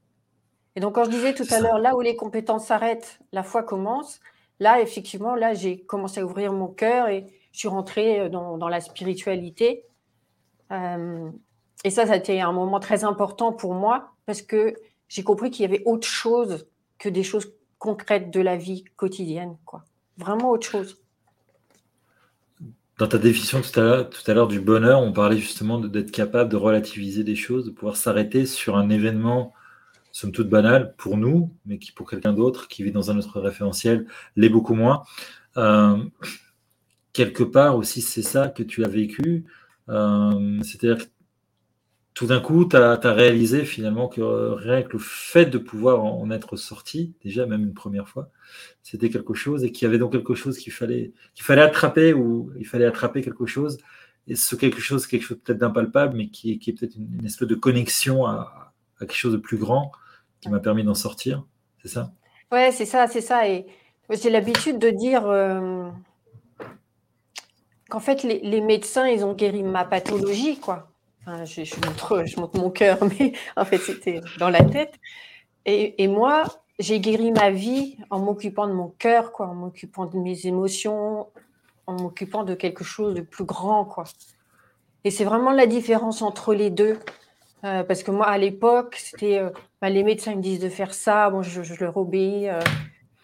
[0.78, 3.64] Et donc, quand je disais tout à l'heure, là où les compétences s'arrêtent, la foi
[3.64, 4.20] commence,
[4.60, 8.70] là, effectivement, là, j'ai commencé à ouvrir mon cœur et je suis rentrée euh, dans,
[8.70, 9.86] la spiritualité.
[10.72, 11.32] Euh,
[11.84, 14.76] et ça, ça a été un moment très important pour moi parce que
[15.08, 16.68] j'ai compris qu'il y avait autre chose
[17.00, 19.84] que des choses concrètes de la vie quotidienne, quoi.
[20.20, 21.02] Vraiment autre chose.
[23.00, 27.24] Dans ta définition tout à l'heure du bonheur, on parlait justement d'être capable de relativiser
[27.24, 29.56] des choses, de pouvoir s'arrêter sur un événement
[30.12, 33.40] somme toute banale pour nous, mais qui pour quelqu'un d'autre qui vit dans un autre
[33.40, 35.04] référentiel l'est beaucoup moins.
[35.58, 35.98] Euh,
[37.14, 39.46] quelque part aussi, c'est ça que tu as vécu.
[39.90, 41.12] Euh, c'est-à-dire que
[42.14, 46.32] tout d'un coup, tu as, réalisé finalement que rien que le fait de pouvoir en
[46.32, 48.32] être sorti, déjà même une première fois,
[48.82, 52.52] c'était quelque chose et qu'il y avait donc quelque chose qu'il fallait, fallait attraper ou
[52.58, 53.78] il fallait attraper quelque chose.
[54.28, 57.48] Et ce quelque chose, quelque chose peut-être d'impalpable, mais qui, qui est peut-être une, espèce
[57.48, 58.67] de connexion à,
[59.00, 59.92] à, quelque chose de plus grand
[60.42, 61.44] qui m'a permis d'en sortir,
[61.82, 62.12] c'est ça?
[62.52, 63.48] Ouais, c'est ça, c'est ça.
[63.48, 63.66] Et
[64.10, 65.90] j'ai l'habitude de dire euh,
[67.90, 70.90] qu'en fait, les, médecins, ils ont guéri ma pathologie, quoi.
[71.26, 74.94] je, montre, je montre mon cœur, mais en fait, c'était dans la tête.
[75.66, 76.46] Et, moi,
[76.80, 81.28] j'ai guéri ma vie en m'occupant de mon cœur, quoi, en m'occupant de mes émotions,
[81.88, 84.06] en m'occupant de quelque chose de plus grand, quoi.
[85.04, 87.00] Et c'est vraiment la différence entre les deux.
[87.68, 89.50] Euh, parce que moi, à l'époque, c'était euh,
[89.82, 92.60] bah, les médecins me disent de faire ça, bon, je, leur obéis euh,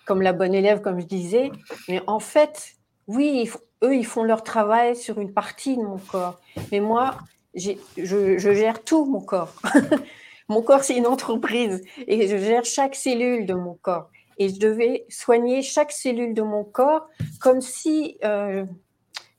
[0.05, 1.51] comme la bonne élève, comme je disais.
[1.87, 2.75] Mais en fait,
[3.07, 3.49] oui,
[3.83, 6.39] eux, ils font leur travail sur une partie de mon corps.
[6.71, 7.17] Mais moi,
[7.55, 9.53] je, je gère tout mon corps.
[10.49, 14.09] mon corps, c'est une entreprise et je gère chaque cellule de mon corps.
[14.39, 17.07] Et je devais soigner chaque cellule de mon corps
[17.39, 18.17] comme si,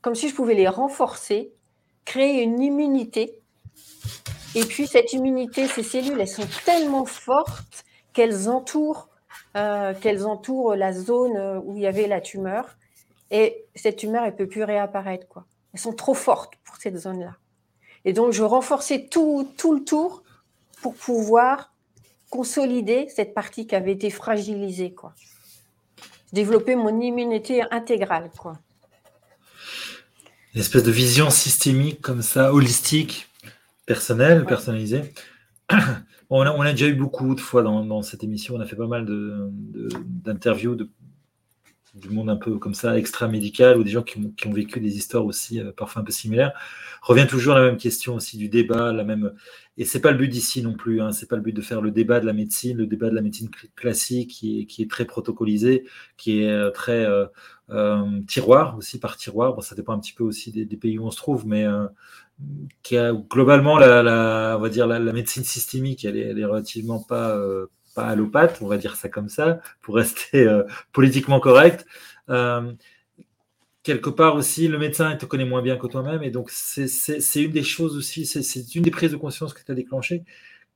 [0.01, 1.51] comme si je pouvais les renforcer,
[2.05, 3.41] créer une immunité.
[4.55, 7.83] Et puis cette immunité, ces cellules, elles sont tellement fortes
[8.13, 9.09] qu'elles entourent,
[9.57, 12.77] euh, qu'elles entourent la zone où il y avait la tumeur.
[13.31, 15.27] Et cette tumeur, elle peut plus réapparaître.
[15.27, 15.45] Quoi.
[15.73, 17.35] Elles sont trop fortes pour cette zone-là.
[18.05, 20.23] Et donc, je renforçais tout, tout le tour
[20.81, 21.73] pour pouvoir
[22.29, 24.93] consolider cette partie qui avait été fragilisée.
[24.93, 25.13] Quoi.
[26.31, 28.31] Développer mon immunité intégrale.
[28.37, 28.57] Quoi.
[30.53, 33.27] Une espèce de vision systémique comme ça, holistique,
[33.85, 35.13] personnelle, personnalisée.
[36.31, 38.65] On a, on a, déjà eu beaucoup de fois dans, dans, cette émission, on a
[38.65, 40.89] fait pas mal d'interviews de,
[41.95, 44.79] du monde un peu comme ça, extra-médical, ou des gens qui ont, qui ont, vécu
[44.79, 46.51] des histoires aussi euh, parfois un peu similaires.
[47.01, 49.33] Revient toujours la même question aussi du débat, la même.
[49.77, 51.01] Et c'est pas le but d'ici non plus.
[51.01, 53.15] Hein, c'est pas le but de faire le débat de la médecine, le débat de
[53.15, 55.85] la médecine classique qui est, qui est très protocolisé,
[56.17, 57.27] qui est euh, très euh,
[57.69, 59.53] euh, tiroir aussi par tiroir.
[59.53, 61.65] Bon, ça dépend un petit peu aussi des, des pays où on se trouve, mais
[62.91, 66.45] a globalement la, la, on va dire la, la médecine systémique, elle est, elle est
[66.45, 71.39] relativement pas euh, pas allopathe, on va dire ça comme ça, pour rester euh, politiquement
[71.39, 71.85] correct.
[72.29, 72.73] Euh,
[73.83, 77.43] quelque part aussi, le médecin il te connaît moins bien que toi-même, et donc c'est
[77.43, 80.23] une des choses aussi, c'est une des prises de conscience que tu as déclenchées,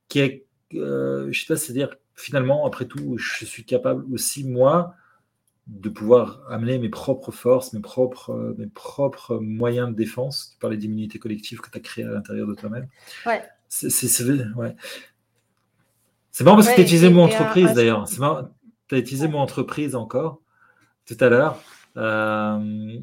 [0.08, 0.44] qui est,
[0.74, 4.94] euh, je sais pas, c'est-à-dire finalement, après tout, je suis capable aussi, moi,
[5.66, 10.50] de pouvoir amener mes propres forces, mes propres, euh, mes propres moyens de défense.
[10.52, 12.88] Tu parlais d'immunité collective que tu as créée à l'intérieur de toi-même.
[13.26, 13.42] Ouais.
[13.68, 13.88] C'est
[14.56, 14.74] ouais.
[16.32, 18.04] C'est marrant parce ouais, que tu as utilisé le mot entreprise d'ailleurs.
[18.08, 20.40] Tu as utilisé le mot entreprise encore
[21.06, 21.62] tout à l'heure.
[21.96, 22.98] Euh,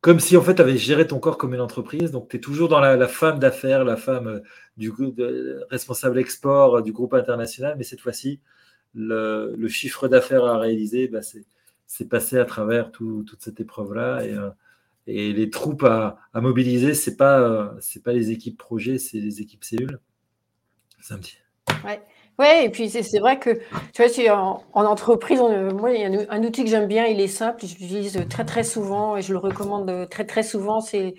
[0.00, 2.10] comme si en fait tu avais géré ton corps comme une entreprise.
[2.10, 4.40] Donc tu es toujours dans la, la femme d'affaires, la femme euh,
[4.76, 8.40] du de, responsable export du groupe international, mais cette fois-ci,
[8.94, 11.44] le, le, chiffre d'affaires à réaliser, bah, c'est
[12.08, 14.24] passé à travers tout, toute cette épreuve-là.
[14.24, 14.50] Et, euh,
[15.06, 17.68] et, les troupes à, à mobiliser, ce n'est pas, euh,
[18.04, 19.98] pas les équipes projets, c'est les équipes cellules.
[21.00, 21.38] C'est un petit.
[21.84, 22.00] Ouais.
[22.38, 23.60] Oui, et puis c'est vrai que,
[23.92, 26.88] tu vois, en, en entreprise, on, moi, il y a un, un outil que j'aime
[26.88, 30.42] bien, il est simple, je l'utilise très très souvent et je le recommande très très
[30.42, 31.14] souvent, c'est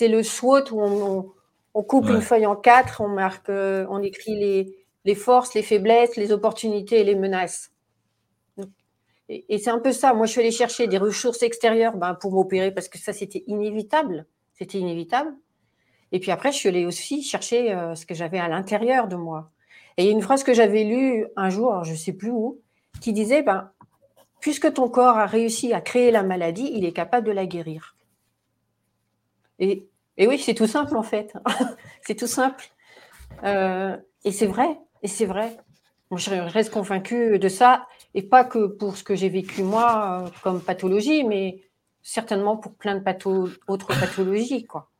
[0.00, 1.32] le SWOT où on, on,
[1.74, 2.14] on coupe ouais.
[2.14, 6.32] une feuille en quatre, on marque, euh, on écrit les, les forces, les faiblesses, les
[6.32, 7.73] opportunités et les menaces.
[9.28, 10.12] Et, c'est un peu ça.
[10.12, 13.42] Moi, je suis allée chercher des ressources extérieures ben, pour m'opérer parce que ça, c'était
[13.46, 14.26] inévitable.
[14.52, 15.34] C'était inévitable.
[16.12, 19.16] Et puis après, je suis allée aussi chercher euh, ce que j'avais à l'intérieur de
[19.16, 19.50] moi.
[19.96, 22.30] Et il y a une phrase que j'avais lue un jour, je ne sais plus
[22.30, 22.60] où,
[23.00, 23.70] qui disait ben,
[24.40, 27.96] Puisque ton corps a réussi à créer la maladie, il est capable de la guérir.
[29.58, 31.32] Et, et oui, c'est tout simple en fait.
[32.02, 32.64] c'est tout simple.
[33.42, 34.78] Euh, et c'est vrai.
[35.02, 35.56] Et c'est vrai.
[36.14, 40.30] Je reste convaincue de ça, et pas que pour ce que j'ai vécu moi euh,
[40.42, 41.62] comme pathologie, mais
[42.02, 44.64] certainement pour plein de patho autres pathologies.
[44.64, 44.90] Quoi.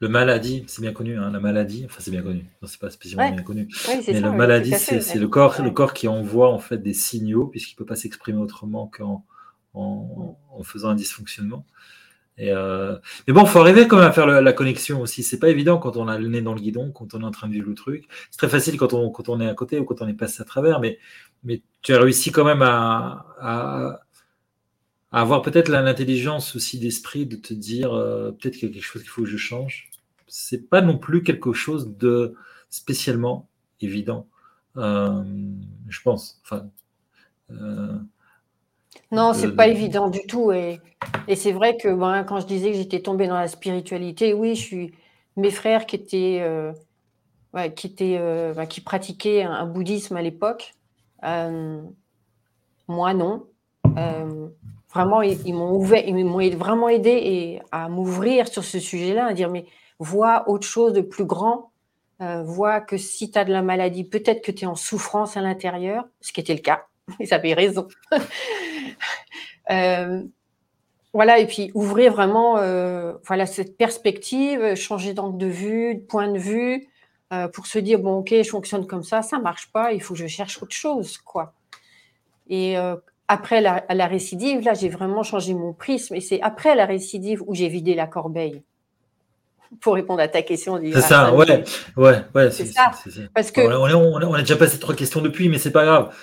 [0.00, 3.28] Le maladie, c'est bien connu, hein, la maladie, enfin c'est bien connu, c'est pas spécialement
[3.28, 3.34] ouais.
[3.34, 5.64] bien connu, oui, mais ça, le maladie, c'est le corps, ouais.
[5.64, 9.24] le corps qui envoie en fait des signaux, puisqu'il ne peut pas s'exprimer autrement qu'en
[9.74, 11.66] en, en, faisant un dysfonctionnement.
[12.38, 12.96] Et euh...
[13.26, 15.22] Mais bon, faut arriver quand même à faire la connexion aussi.
[15.22, 17.30] C'est pas évident quand on a le nez dans le guidon, quand on est en
[17.30, 18.06] train de vivre le truc.
[18.30, 20.40] C'est très facile quand on, quand on est à côté ou quand on est passé
[20.42, 20.98] à travers, mais,
[21.42, 24.00] mais tu as réussi quand même à, à,
[25.10, 28.84] à avoir peut-être l'intelligence aussi d'esprit de te dire euh, peut-être qu'il y a quelque
[28.84, 29.90] chose qu'il faut que je change.
[30.26, 32.34] C'est pas non plus quelque chose de
[32.68, 33.48] spécialement
[33.80, 34.28] évident,
[34.76, 35.24] euh,
[35.88, 36.40] je pense.
[36.44, 36.70] Enfin,
[37.50, 37.98] euh,
[39.12, 40.52] non, c'est pas évident du tout.
[40.52, 40.80] Et,
[41.26, 44.54] et c'est vrai que ben, quand je disais que j'étais tombée dans la spiritualité, oui,
[44.54, 44.94] je suis
[45.36, 46.72] mes frères qui étaient, euh,
[47.54, 50.74] ouais, qui étaient, euh, ben, qui pratiquaient un, un bouddhisme à l'époque.
[51.24, 51.80] Euh,
[52.88, 53.46] moi, non.
[53.96, 54.48] Euh,
[54.92, 59.26] vraiment, ils, ils m'ont ouvert, ils m'ont vraiment aidé et à m'ouvrir sur ce sujet-là,
[59.26, 59.66] à dire mais
[59.98, 61.70] vois autre chose de plus grand.
[62.20, 65.36] Euh, vois que si tu as de la maladie, peut-être que tu es en souffrance
[65.36, 66.86] à l'intérieur, ce qui était le cas.
[67.20, 67.86] Ils avaient raison.
[69.70, 70.22] euh,
[71.12, 76.28] voilà, et puis ouvrir vraiment euh, voilà, cette perspective, changer d'angle de vue, de point
[76.28, 76.88] de vue,
[77.32, 80.14] euh, pour se dire, bon, ok, je fonctionne comme ça, ça marche pas, il faut
[80.14, 81.18] que je cherche autre chose.
[81.18, 81.54] quoi.
[82.48, 82.76] Et
[83.28, 87.42] après la, la, récidive, là, j'ai vraiment changé mon prisme, et c'est après la récidive
[87.46, 88.62] où j'ai vidé la corbeille.
[89.82, 90.80] Pour répondre à ta question.
[90.82, 91.62] C'est ça, ouais,
[91.98, 92.50] ouais, ouais.
[92.50, 92.90] C'est ça.
[93.34, 93.60] Parce que.
[93.60, 96.14] On a, on, a, on a, déjà passé trois questions depuis, mais c'est pas grave.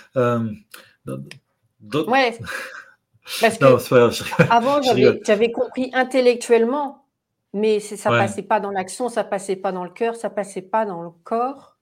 [2.07, 2.37] Ouais.
[3.41, 4.47] Parce que non, pas grave.
[4.51, 7.05] avant, j'avais compris intellectuellement,
[7.53, 8.17] mais ça Ouais.
[8.19, 11.09] passait pas dans l'action, ça passait pas dans le cœur, ça passait pas dans le
[11.23, 11.77] corps.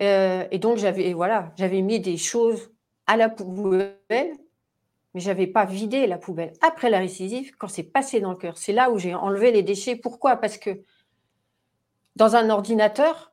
[0.00, 2.70] Euh, et donc j'avais voilà, j'avais mis des choses
[3.06, 6.54] à la poubelle, mais j'avais pas vidé la poubelle.
[6.62, 9.62] Après la récidive, quand c'est passé dans le cœur, c'est là où j'ai enlevé les
[9.62, 9.96] déchets.
[9.96, 10.36] Pourquoi?
[10.36, 10.82] Parce que
[12.16, 13.32] dans un ordinateur,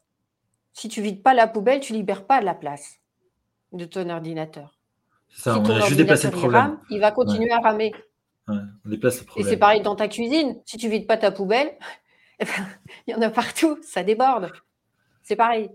[0.74, 3.00] si tu vides pas la poubelle, tu libères pas de la place
[3.72, 4.79] de ton ordinateur.
[5.32, 6.62] Ça, si on a juste déplacé le problème.
[6.62, 7.94] rame, il va continuer à ramer.
[8.48, 8.56] Ouais,
[8.86, 9.50] on déplace le Et problème.
[9.50, 10.60] c'est pareil dans ta cuisine.
[10.66, 11.72] Si tu vides pas ta poubelle,
[12.40, 12.52] eh ben,
[13.08, 14.52] il y en a partout, ça déborde.
[15.24, 15.70] C'est pareil.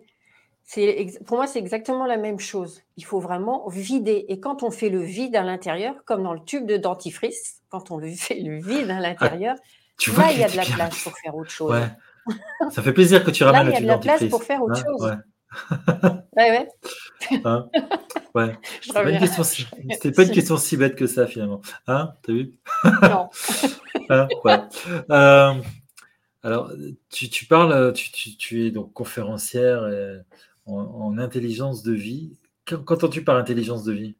[1.26, 2.82] Pour moi, c'est exactement la même chose.
[2.96, 4.24] Il faut vraiment vider.
[4.28, 7.90] Et quand on fait le vide à l'intérieur, comme dans le tube de dentifrice, quand
[7.90, 9.56] on le fait le vide à l'intérieur,
[9.96, 11.70] Tu vois là, il y a de la place pour faire autre chose.
[11.70, 11.86] Ouais.
[12.72, 14.28] Ça fait plaisir que tu Là, ramènes il y le a tube de la place
[14.28, 14.30] dentifrice.
[14.30, 15.02] pour faire autre Hein, chose.
[15.04, 16.10] ouais.
[16.36, 16.50] Ouais,
[17.30, 17.40] ouais.
[17.44, 17.68] Hein?
[18.34, 18.58] Ouais.
[18.80, 19.64] C'était pas, une question si...
[19.92, 20.32] c'était pas une Si.
[20.32, 21.60] question si bête que ça finalement.
[21.86, 22.58] Hein T'as vu?
[23.02, 23.30] Non.
[24.08, 24.60] Hein Ouais.
[25.10, 25.54] Euh,
[26.42, 26.72] alors,
[27.10, 30.20] tu, tu parles, tu, tu- tu es donc conférencière euh,
[30.66, 32.38] en, en intelligence de vie.
[32.66, 34.16] Qu'en- Qu'entends-tu par intelligence de vie?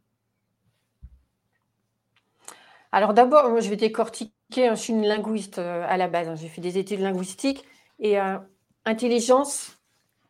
[2.93, 4.33] Alors d'abord, moi, je vais décortiquer.
[4.69, 6.29] hein, Je suis une linguiste euh, à la base.
[6.29, 7.65] hein, J'ai fait des études linguistiques
[7.99, 8.39] et euh,
[8.85, 9.79] intelligence.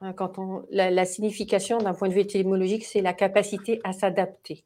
[0.01, 0.39] Hein, Quand
[0.71, 4.65] la, signification d'un point de vue étymologique, c'est la capacité à s'adapter.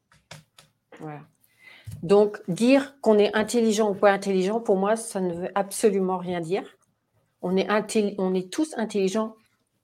[2.03, 6.41] Donc dire qu'on est intelligent ou pas intelligent, pour moi, ça ne veut absolument rien
[6.41, 6.65] dire.
[7.41, 9.37] On est intelli- on est tous intelligents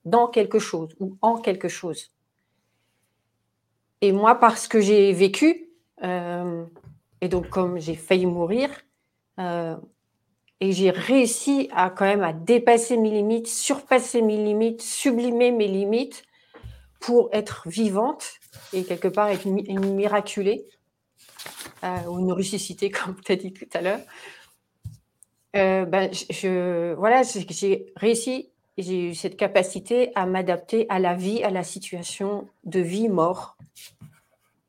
[0.03, 2.11] dans quelque chose ou en quelque chose.
[4.01, 5.69] Et moi, parce que j'ai vécu.
[6.03, 6.65] euh,
[7.21, 8.69] et donc, comme j'ai failli mourir,
[9.39, 9.77] euh,
[10.61, 15.67] et j'ai réussi à quand même à dépasser mes limites, surpasser mes limites, sublimer mes
[15.67, 16.23] limites
[16.99, 18.25] pour être vivante
[18.73, 20.65] et quelque part être mi- miraculée
[21.83, 23.99] euh, ou une ressuscitée, comme tu as dit tout à l'heure.
[25.55, 31.43] Euh, ben, je, voilà, j'ai réussi, j'ai eu cette capacité à m'adapter à la vie,
[31.43, 33.57] à la situation de vie-mort.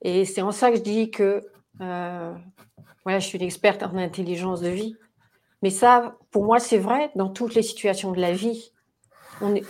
[0.03, 1.43] Et c'est en ça que je dis que
[1.81, 2.35] euh,
[3.05, 4.97] voilà, je suis une experte en intelligence de vie.
[5.67, 8.71] Mais ça, pour moi, c'est vrai dans toutes les situations de la vie.
[9.41, 9.65] On est,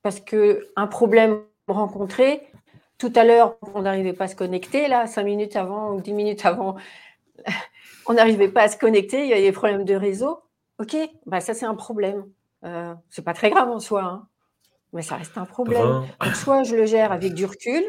[0.00, 2.50] parce que un problème rencontré,
[2.96, 6.14] tout à l'heure, on n'arrivait pas à se connecter, là, cinq minutes avant ou dix
[6.14, 6.76] minutes avant,
[8.06, 10.40] on n'arrivait pas à se connecter, il y a des problèmes de réseau.
[10.78, 12.24] Ok, bah ça c'est un problème.
[12.64, 14.28] Euh, c'est pas très grave en soi, hein,
[14.94, 16.06] mais ça reste un problème.
[16.22, 17.84] Donc, soit je le gère avec du recul,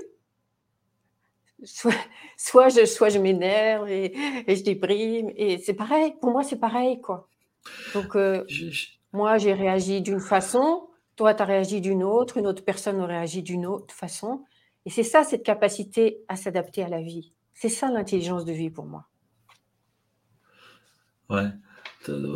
[1.63, 1.93] soit,
[2.37, 4.13] soit je, soit je m'énerve et,
[4.47, 5.31] et je déprime.
[5.35, 7.27] Et c'est pareil, pour moi, c'est pareil, quoi.
[7.93, 12.47] Donc, euh, Je- moi, j'ai réagi d'une façon, toi, tu as réagi d'une autre, une
[12.47, 14.45] autre personne a réagi d'une autre façon.
[14.85, 17.33] Et c'est ça, cette capacité à s'adapter à la vie.
[17.53, 19.05] C'est ça l'intelligence de vie pour moi.
[21.29, 21.49] Ouais.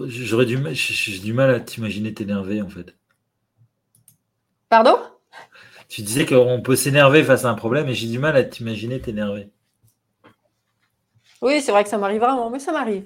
[0.08, 2.96] J'aurais du, mal- j'ai du mal à t'imaginer t'énerver en fait.
[4.70, 5.00] Pardon?
[5.96, 9.00] Tu disais qu'on peut s'énerver face à un problème et j'ai du mal à t'imaginer
[9.00, 9.48] t'énerver.
[11.42, 13.06] Oui, c'est vrai que ça m'arrive vraiment, mais ça m'arrive.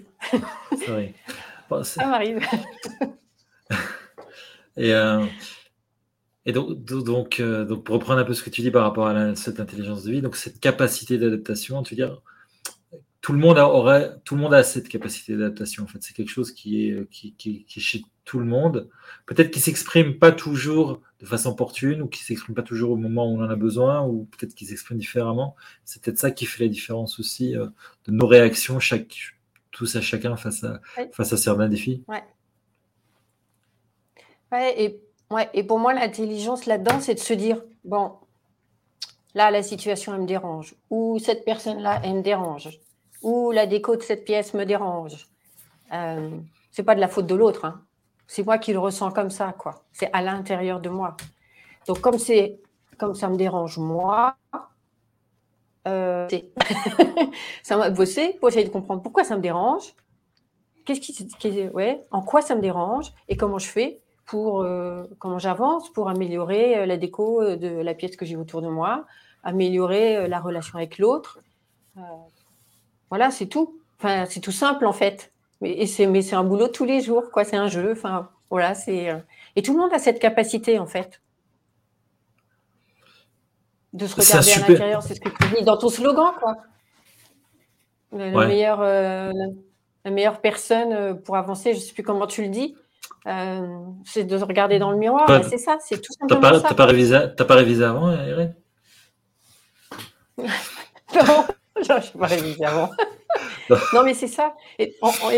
[1.70, 2.40] Bon, Ça m'arrive.
[4.76, 5.24] Et, euh,
[6.48, 8.84] et donc, do- donc, euh, donc, pour reprendre un peu ce que tu dis par
[8.84, 12.22] rapport à la- cette intelligence de vie, donc cette capacité d'adaptation, tu veux dire,
[13.22, 15.84] tout le monde a, aurait, tout le monde a cette capacité d'adaptation.
[15.84, 18.90] En fait, c'est quelque chose qui est, qui, qui- qui est chez tout le monde.
[19.26, 23.30] Peut-être qu'il s'exprime pas toujours de façon opportune, ou qui s'exprime pas toujours au moment
[23.30, 25.56] où on en a besoin, ou peut-être qu'il s'exprime différemment.
[25.84, 27.68] C'est peut-être ça qui fait la différence aussi euh,
[28.06, 29.36] de nos réactions, chaque,
[29.72, 31.10] tous à chacun face à, Ouais.
[31.14, 32.04] face à certains défis.
[34.52, 35.00] Ouais, et,
[35.30, 38.14] ouais, et pour moi, l'intelligence là-dedans, c'est de se dire, bon,
[39.36, 40.76] là, la situation, elle me dérange.
[40.90, 42.70] Ou cette personne-là, elle me dérange.
[43.22, 45.28] Ou la déco de cette pièce me dérange.
[45.94, 46.30] Euh,
[46.72, 47.66] c'est pas de la faute de l'autre.
[47.66, 47.82] hein.
[48.28, 49.84] C'est moi qui le ressens comme ça, quoi.
[49.92, 51.18] C'est à l'intérieur de moi.
[51.88, 52.60] Donc, comme, c'est,
[52.98, 54.36] comme ça me dérange, moi,
[55.88, 56.28] euh,
[57.64, 59.94] ça m'a bossé pour essayer de comprendre pourquoi ça me dérange.
[60.86, 65.04] Qu'est-ce qui, qui- ouais, en quoi ça me dérange et comment je fais pour euh,
[65.20, 69.06] comment j'avance pour améliorer euh, la déco de la pièce que j'ai autour de moi,
[69.44, 71.40] améliorer la relation avec l'autre.
[73.10, 73.80] Voilà, c'est tout.
[74.00, 75.32] Enfin, c'est tout simple en fait.
[75.62, 77.44] Mais c'est mais c'est un boulot tous les jours, quoi.
[77.44, 77.92] C'est un jeu.
[77.92, 79.18] Enfin, voilà, c'est euh,
[79.56, 81.22] et tout le monde a cette capacité en fait
[83.94, 85.04] de se regarder à super- l'intérieur.
[85.04, 86.56] C'est ce que tu dis dans ton slogan, quoi.
[88.12, 88.48] Le, le Ouais.
[88.48, 89.46] meilleur, euh, la,
[90.06, 92.76] la meilleure personne euh, pour avancer, je ne sais plus comment tu le dis,
[93.28, 93.68] euh,
[94.06, 95.28] c'est de se regarder dans le miroir.
[95.28, 96.68] Bah, c'est ça, c'est tout T'as simplement pas, ça.
[96.70, 98.56] t'as pas révisé, t'as pas révisé avant, Irène?
[101.16, 101.46] Non,
[101.84, 102.90] je n'ai pas révisé avant.
[103.94, 104.56] non, mais c'est ça.
[104.78, 104.96] Et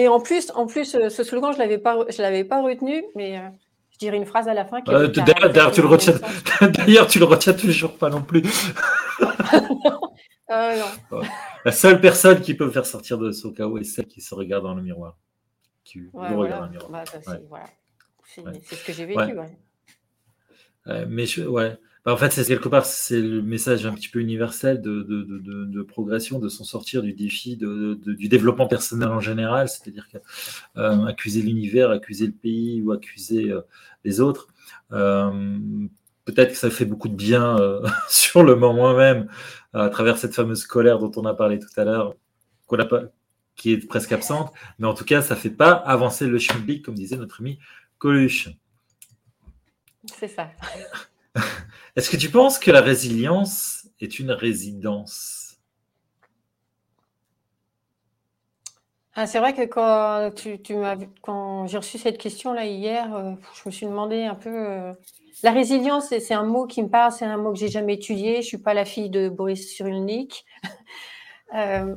[0.07, 3.37] en, plus, en plus, euh, ce slogan, je l'avais pas, je l'avais pas retenu, mais
[3.37, 3.49] euh,
[3.91, 4.81] je dirais une phrase à la fin.
[4.81, 6.15] D'ailleurs, tu le retiens.
[6.61, 8.43] D'ailleurs, tu le retiens toujours pas non plus.
[10.53, 10.73] Ah,
[11.63, 14.35] la seule personne qui peut me faire sortir de son chaos est celle qui se
[14.35, 15.17] regarde dans le miroir.
[15.85, 16.91] Qui regarde dans le miroir.
[16.91, 17.03] Bah,
[18.25, 19.33] c'est ce que j'ai vécu.
[21.07, 21.77] mais je, ouais.
[22.03, 25.21] Bah, en fait, c'est quelque part, c'est le message un petit peu universel de, de,
[25.23, 31.41] de, de progression, de s'en sortir du défi du développement personnel en général, c'est-à-dire qu'accuser
[31.41, 33.61] euh, l'univers, accuser le pays ou accuser euh,
[34.03, 34.47] les autres,
[34.91, 35.59] euh,
[36.25, 37.57] peut-être que ça fait beaucoup de bien
[38.09, 39.29] sur le moment même,
[39.73, 42.15] à travers cette fameuse colère dont on a parlé tout à l'heure,
[43.55, 46.83] qui est presque absente, mais en tout cas, ça ne fait pas avancer le schmilblick,
[46.83, 47.59] comme disait notre ami
[47.99, 48.49] Coluche.
[50.05, 50.49] C'est ça.
[51.95, 55.57] Est-ce que tu penses que la résilience est une résidence?
[59.13, 60.75] Ah, C'est vrai que quand, tu, tu
[61.21, 64.49] quand j'ai reçu cette question-là hier, euh, je me suis demandé un peu.
[64.49, 64.93] Euh,
[65.43, 68.35] la résilience, c'est un mot qui me parle, c'est un mot que j'ai jamais étudié.
[68.35, 70.45] Je ne suis pas la fille de Boris Cyrulnik.
[71.55, 71.95] euh,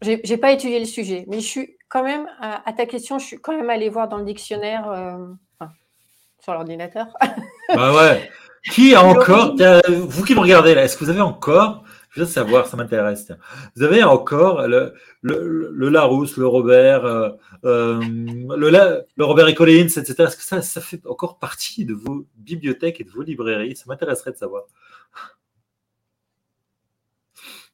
[0.00, 3.38] j'ai pas étudié le sujet, mais je suis quand même, à, ta question, je suis
[3.38, 5.16] quand même allée voir dans le dictionnaire, euh,
[6.40, 7.06] sur l'ordinateur.
[7.74, 8.30] bah ouais.
[8.70, 9.56] Qui a encore,
[9.88, 13.30] vous qui me regardez là, est-ce que vous avez encore, je veux savoir, ça m'intéresse,
[13.76, 17.30] vous avez encore le, le, le Larousse, le Robert, euh,
[17.64, 20.14] euh le, le, Robert et Collins, etc.
[20.18, 23.76] Est-ce que ça, ça fait encore partie de vos bibliothèques et de vos librairies?
[23.76, 24.64] Ça m'intéresserait de savoir.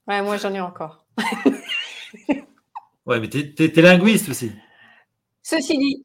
[0.08, 1.06] Ouais, moi j'en ai encore.
[3.06, 4.50] ouais, mais tu es, linguiste aussi.
[5.42, 6.04] Ceci dit,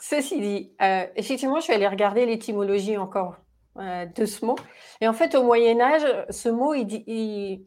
[0.00, 3.36] ceci dit, euh, effectivement, je suis allée regarder l'étymologie encore
[3.78, 4.56] euh, de ce mot.
[5.00, 7.62] Et en fait, au Moyen Âge, ce mot, il,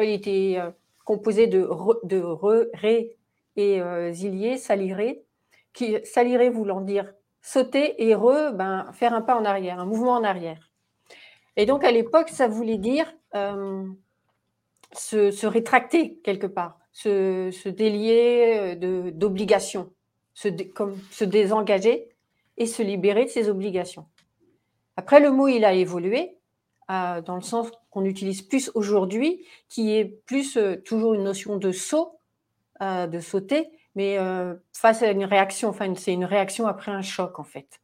[0.00, 0.70] était euh,
[1.04, 3.16] composé de re, de re, ré
[3.56, 5.24] et euh, zilier, saliré,
[5.72, 10.12] qui saliré voulant dire sauter et re, ben, faire un pas en arrière, un mouvement
[10.12, 10.70] en arrière.
[11.56, 13.84] Et donc, à l'époque, ça voulait dire euh,
[14.92, 19.90] se, rétracter quelque part, se, délier d'obligations,
[20.34, 20.48] se,
[21.10, 22.08] se désengager
[22.56, 24.06] et se libérer de ses obligations.
[24.96, 26.36] Après, le mot, il a évolué
[26.90, 31.56] euh, dans le sens qu'on utilise plus aujourd'hui, qui est plus euh, toujours une notion
[31.56, 32.18] de saut,
[32.82, 34.18] euh, de sauter, mais
[34.72, 37.80] face à une réaction, enfin, c'est une réaction après un choc, en fait.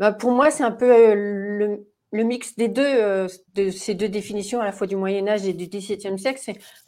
[0.00, 4.64] Bah, pour moi, c'est un peu le, mix des deux, de ces deux définitions, à
[4.64, 6.40] la fois du Moyen-Âge et du XVIIe siècle,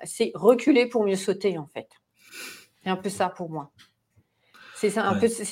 [0.03, 1.88] c'est reculer pour mieux sauter, en fait.
[2.82, 3.70] C'est un peu ça pour moi.
[4.74, 4.90] C'est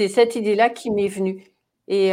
[0.09, 1.47] cette idée-là qui m'est venue.
[1.86, 2.12] Et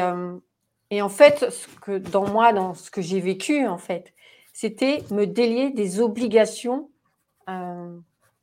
[0.89, 4.13] et en fait, ce que dans moi, dans ce que j'ai vécu, en fait,
[4.53, 6.89] c'était me délier des obligations
[7.49, 7.97] euh,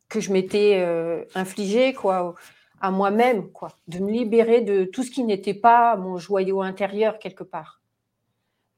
[0.09, 2.35] que je m'étais euh, infligées, quoi,
[2.81, 7.19] à moi-même, quoi, de me libérer de tout ce qui n'était pas mon joyau intérieur
[7.19, 7.81] quelque part,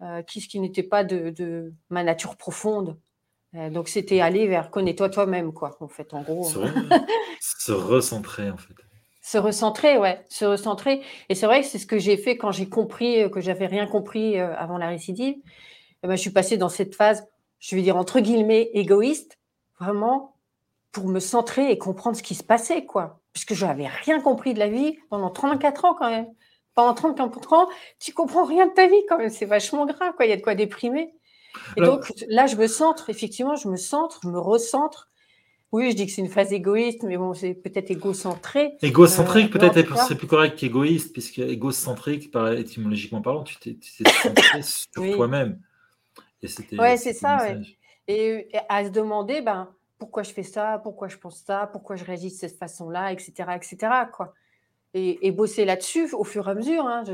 [0.00, 2.96] euh, ce qui n'était pas de, ma nature profonde.
[3.54, 6.44] Euh, donc c'était aller vers connais-toi toi-même, quoi, en fait, en gros.
[6.44, 6.58] Se,
[7.40, 8.74] se recentrer, en fait.
[9.26, 11.02] Se recentrer, ouais, se recentrer.
[11.28, 13.66] Et c'est vrai que c'est ce que j'ai fait quand j'ai compris euh, que j'avais
[13.66, 15.34] rien compris euh, avant la récidive.
[16.04, 17.26] Eh ben, je suis passée dans cette phase,
[17.58, 19.40] je vais dire entre guillemets, égoïste,
[19.80, 20.36] vraiment
[20.92, 23.20] pour me centrer et comprendre ce qui se passait, quoi.
[23.32, 26.28] Puisque je n'avais rien compris de la vie pendant 34 ans quand même.
[26.76, 27.68] Pendant 34 ans,
[27.98, 29.30] tu comprends rien de ta vie quand même.
[29.30, 30.26] C'est vachement grave, quoi.
[30.26, 31.12] Il y a de quoi déprimer.
[31.76, 35.08] Et donc là, je me centre, effectivement, je me centre, je me recentre
[35.76, 38.76] oui, je dis que c'est une phase égoïste, mais bon, c'est peut-être égocentré.
[38.80, 43.76] Égocentrique, euh, peut-être, c'est plus correct qu'égoïste, puisque égocentrique, étymologiquement parlant, tu t'es
[44.22, 45.60] centré sur toi-même.
[46.42, 47.60] Oui, c'est ça, ouais.
[48.08, 49.68] Et, à se demander, ben,
[49.98, 53.32] pourquoi je fais ça, pourquoi je pense ça, pourquoi je réagis de cette façon-là, etc.,
[53.54, 53.76] etc.,
[54.12, 54.32] quoi.
[54.94, 56.86] Et, bosser là-dessus au fur et à mesure.
[56.86, 57.04] Hein,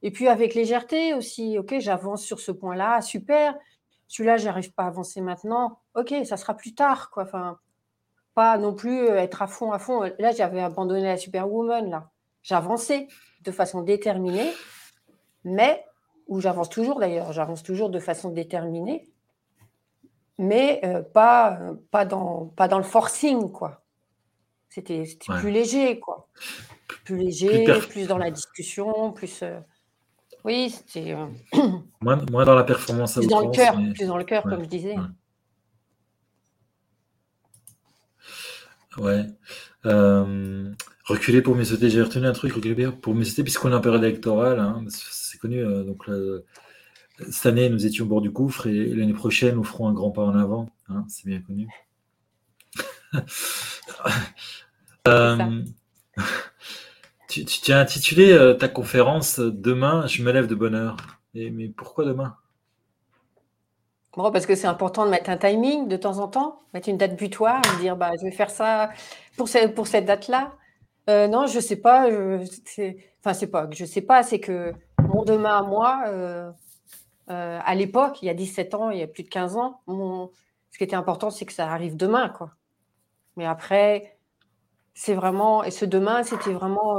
[0.00, 3.54] Et puis avec légèreté aussi, ok, j'avance sur ce point-là, super
[4.08, 5.80] celui-là, j'arrive pas à avancer maintenant.
[5.94, 7.24] Ok, ça sera plus tard, quoi.
[7.24, 7.58] Enfin,
[8.36, 10.02] pas non plus euh, être à fond, à fond.
[10.18, 12.10] Là, j'avais abandonné la Superwoman, là.
[12.42, 13.08] J'avançais
[13.40, 14.52] de façon déterminée,
[15.42, 15.82] mais,
[16.28, 19.08] où j'avance toujours d'ailleurs, j'avance toujours de façon déterminée,
[20.38, 23.82] mais euh, pas, euh, pas, dans, pas dans le forcing, quoi.
[24.68, 25.04] C'était
[25.40, 26.28] plus léger, quoi.
[27.04, 29.42] Plus léger, plus, dans la discussion, plus.
[30.44, 31.14] Oui, c'était.
[31.14, 31.26] Euh,
[32.02, 34.98] moins, dans la performance plus dans le cœur, plus dans le cœur, comme je disais.
[34.98, 35.04] Ouais.
[38.98, 40.72] Euh,
[41.04, 41.90] reculer pour mieux sauter.
[41.90, 44.58] J'ai retenu un truc, reculer pour mieux sauter, puisqu'on est en période électorale.
[44.58, 45.64] Hein, c'est connu.
[45.64, 46.08] Euh, donc,
[47.30, 50.10] cette année, nous étions au bord du gouffre et l'année prochaine, nous ferons un grand
[50.10, 50.70] pas en avant.
[50.88, 51.68] Hein, c'est bien connu.
[55.08, 55.62] Euh,
[57.28, 60.96] tu, tu, as intitulé euh, ta conférence Demain, je me lève de bonne heure.
[61.32, 62.36] Et, mais pourquoi demain?
[64.16, 66.96] Bon, parce que c'est important de mettre un timing de temps en temps, mettre une
[66.96, 68.90] date butoir, dire bah, je vais faire ça
[69.36, 70.54] pour, cette date-là.
[71.10, 72.08] Euh, non, je sais pas.
[72.08, 76.50] enfin, c'est pas que je sais pas, c'est que mon demain à moi, euh,
[77.30, 79.82] euh, à l'époque, il y a 17 ans, il y a plus de 15 ans,
[79.86, 82.52] ce qui était important, c'est que ça arrive demain, quoi.
[83.36, 84.18] Mais après,
[84.94, 86.98] c'est vraiment, et ce demain, c'était vraiment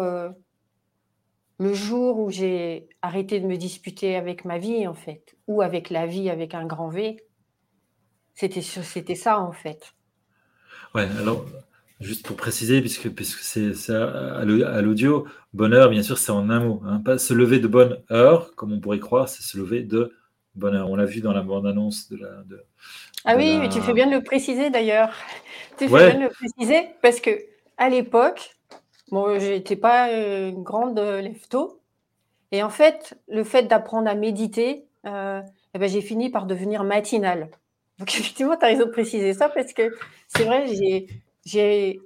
[1.60, 5.90] le jour où j'ai arrêté de me disputer avec ma vie, en fait, ou avec
[5.90, 7.18] la vie avec un grand V,
[8.36, 9.94] c'était, c'était ça, en fait.
[10.94, 11.46] Ouais, alors,
[12.00, 16.82] juste pour préciser, puisque, puisque c'est, à, l'audio, bonheur, bien sûr, c'est en un mot.
[16.86, 20.14] Hein, pas se lever de bonne heure, comme on pourrait croire, c'est se lever de
[20.54, 20.90] bonne heure.
[20.90, 22.44] On l'a vu dans la bande-annonce de la.
[22.44, 22.64] De,
[23.26, 25.12] ah oui, mais tu fais bien de le préciser d'ailleurs.
[25.78, 27.32] Tu fais bien de le préciser parce que
[27.78, 28.56] à l'époque,
[29.12, 31.80] Bon, j'étais pas une grande lève-tôt.
[32.52, 35.42] Et en fait, le fait d'apprendre à méditer, euh,
[35.74, 37.52] eh ben, j'ai fini par devenir matinale.
[38.00, 39.96] Donc, effectivement, tu as raison de préciser ça parce que
[40.28, 41.08] c'est vrai, j'ai,
[41.46, 42.02] j'ai,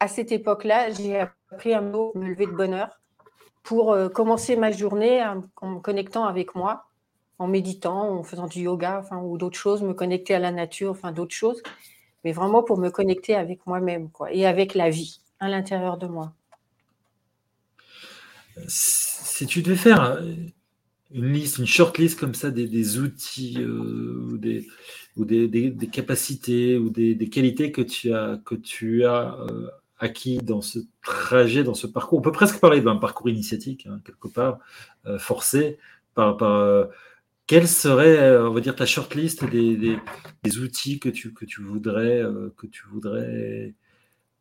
[0.00, 1.20] à cette époque-là, j'ai
[1.52, 3.00] appris à me lever de bonne heure
[3.64, 5.24] pour euh, commencer ma journée
[5.62, 6.86] en me connectant avec moi,
[7.38, 11.12] en méditant, en faisant du yoga ou d'autres choses, me connecter à la nature, enfin
[11.12, 11.62] d'autres choses,
[12.24, 16.06] mais vraiment pour me connecter avec moi-même quoi, et avec la vie à l'intérieur de
[16.06, 16.32] moi.
[18.66, 20.20] Si tu devais faire
[21.12, 24.38] une liste, une short list comme ça des, outils euh,
[25.16, 29.68] ou, des, capacités ou des, qualités que tu as, euh,
[29.98, 34.00] acquis dans ce trajet, dans ce parcours, on peut presque parler d'un parcours initiatique, hein,
[34.04, 34.58] quelque part,
[35.06, 35.78] euh, forcé
[36.14, 36.38] par,
[37.46, 42.22] quelle serait, on va dire, ta shortlist des, des, outils que tu voudrais,
[42.56, 43.74] que tu voudrais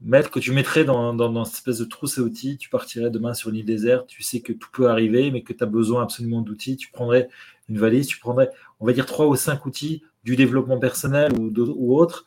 [0.04, 3.34] mettre, que tu mettrais dans, dans, cette espèce de trousse à outils, tu partirais demain
[3.34, 6.04] sur une île déserte, tu sais que tout peut arriver, mais que tu as besoin
[6.04, 7.30] absolument d'outils, tu prendrais
[7.70, 8.50] une valise, tu prendrais,
[8.80, 12.26] on va dire, trois ou cinq outils du développement personnel ou, ou autres,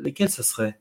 [0.00, 0.78] lesquels ça serait?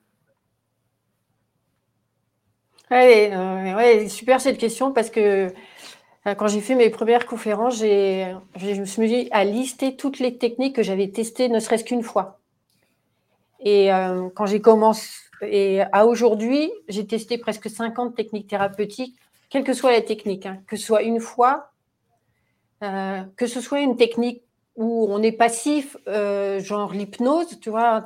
[2.89, 2.97] Oui,
[3.31, 5.47] euh, super cette question parce que
[6.27, 10.19] euh, quand j'ai fait mes premières conférences, j'ai, je me suis mis à lister toutes
[10.19, 12.39] les techniques que j'avais testées, ne serait-ce qu'une fois.
[13.61, 15.07] Et euh, quand j'ai commencé,
[15.41, 19.15] et à aujourd'hui, j'ai testé presque 50 techniques thérapeutiques,
[19.49, 21.71] quelle que soit la technique, hein, que ce soit une fois,
[22.83, 24.43] euh, que ce soit une technique
[24.75, 28.01] où on est passif, euh, genre l'hypnose, tu vois,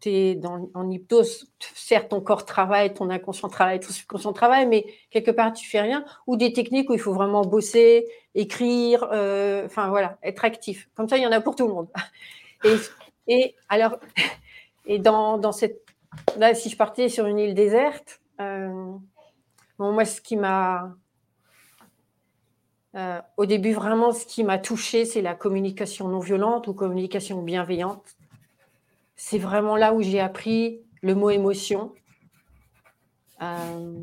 [0.00, 4.66] tu es dans, en hypnose, certes ton corps travaille, ton inconscient travaille, ton subconscient travaille,
[4.66, 9.08] mais quelque part tu fais rien, ou des techniques où il faut vraiment bosser, écrire,
[9.12, 10.88] euh, enfin voilà, être actif.
[10.94, 11.88] Comme ça, il y en a pour tout le monde.
[12.64, 12.76] Et,
[13.28, 13.98] et alors,
[14.86, 15.83] et dans, dans cette
[16.36, 18.92] Là, si je partais sur une île déserte, euh,
[19.78, 20.94] moi, ce qui m'a.
[22.96, 27.42] Euh, au début, vraiment, ce qui m'a touché, c'est la communication non violente ou communication
[27.42, 28.16] bienveillante.
[29.16, 31.92] C'est vraiment là où j'ai appris le mot émotion.
[33.42, 34.00] Euh,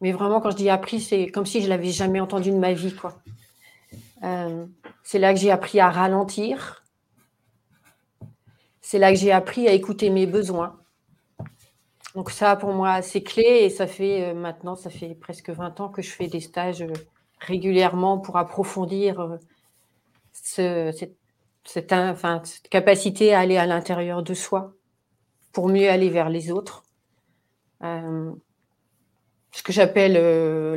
[0.00, 2.72] mais vraiment, quand je dis appris, c'est comme si je l'avais jamais entendu de ma
[2.72, 2.94] vie.
[5.02, 6.84] C'est là que j'ai appris à ralentir,
[8.88, 10.80] c'est là que j'ai appris à écouter mes besoins.
[12.14, 15.78] Donc ça, pour moi, c'est clé et ça fait euh, maintenant, ça fait presque 20
[15.80, 16.94] ans que je fais des stages euh,
[17.38, 19.38] régulièrement pour approfondir
[20.56, 21.92] euh, cette,
[22.70, 24.72] capacité à aller à l'intérieur de soi
[25.52, 26.82] pour mieux aller vers les autres.
[27.82, 30.14] ce que j'appelle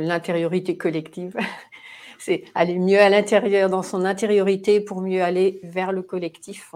[0.06, 1.34] l'intériorité collective.
[2.18, 6.74] c'est aller mieux à l'intérieur dans son intériorité pour mieux aller vers le collectif.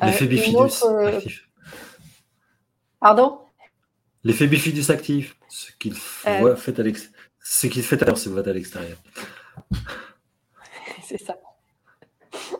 [0.00, 1.48] L'effet bifidus euh, actif.
[3.00, 3.40] Pardon?
[4.24, 5.94] L'effet bifidus actif, ce qu'il
[6.26, 6.56] euh...
[6.56, 7.18] fait à l'extérieur.
[7.40, 8.98] Ce qu'il fait alors voit à l'extérieur.
[11.02, 11.36] C'est ça.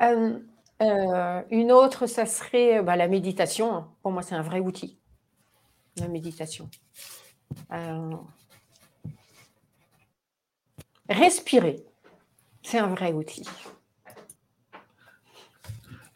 [0.00, 0.38] Euh,
[0.80, 3.84] euh, une autre, ça serait bah, la méditation.
[4.00, 4.96] Pour moi, c'est un vrai outil.
[5.96, 6.70] La méditation.
[11.08, 11.84] respirer,
[12.62, 13.42] c'est un vrai outil.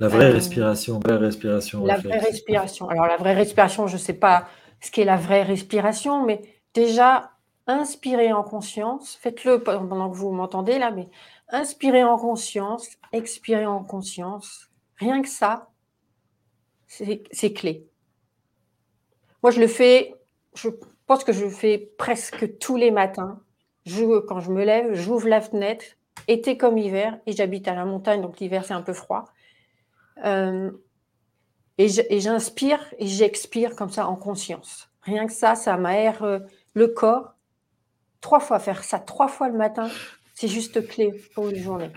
[0.02, 1.86] La vraie euh, respiration, vraie respiration.
[1.86, 2.88] La vraie respiration.
[2.88, 4.48] Alors la vraie respiration, je ne sais pas
[4.80, 6.42] ce qu'est la vraie respiration, mais
[6.74, 7.30] déjà,
[7.68, 9.16] inspirez en conscience.
[9.20, 11.08] Faites-le pendant que vous m'entendez là, mais
[11.50, 14.72] inspirez en conscience, expirez en conscience.
[14.96, 15.68] Rien que ça,
[16.88, 17.86] c'est clé.
[19.44, 20.16] Moi, je le fais,
[20.56, 20.68] je
[21.06, 23.38] pense que je le fais presque tous les matins.
[23.86, 25.84] Je, quand je me lève, j'ouvre la fenêtre,
[26.26, 29.26] été comme hiver, et j'habite à la montagne, donc l'hiver c'est un peu froid.
[30.24, 30.70] Euh,
[31.78, 31.88] Et
[32.20, 34.88] j'inspire et j'expire comme ça en conscience.
[35.02, 36.38] Rien que ça, ça m'aère euh,
[36.74, 37.34] le corps.
[38.20, 39.90] Trois fois, faire ça trois fois le matin,
[40.34, 41.90] c'est juste clé pour une journée.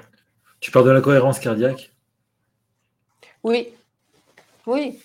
[0.59, 1.91] Tu parles de la cohérence cardiaque?
[3.43, 3.67] Oui.
[4.65, 4.99] Oui.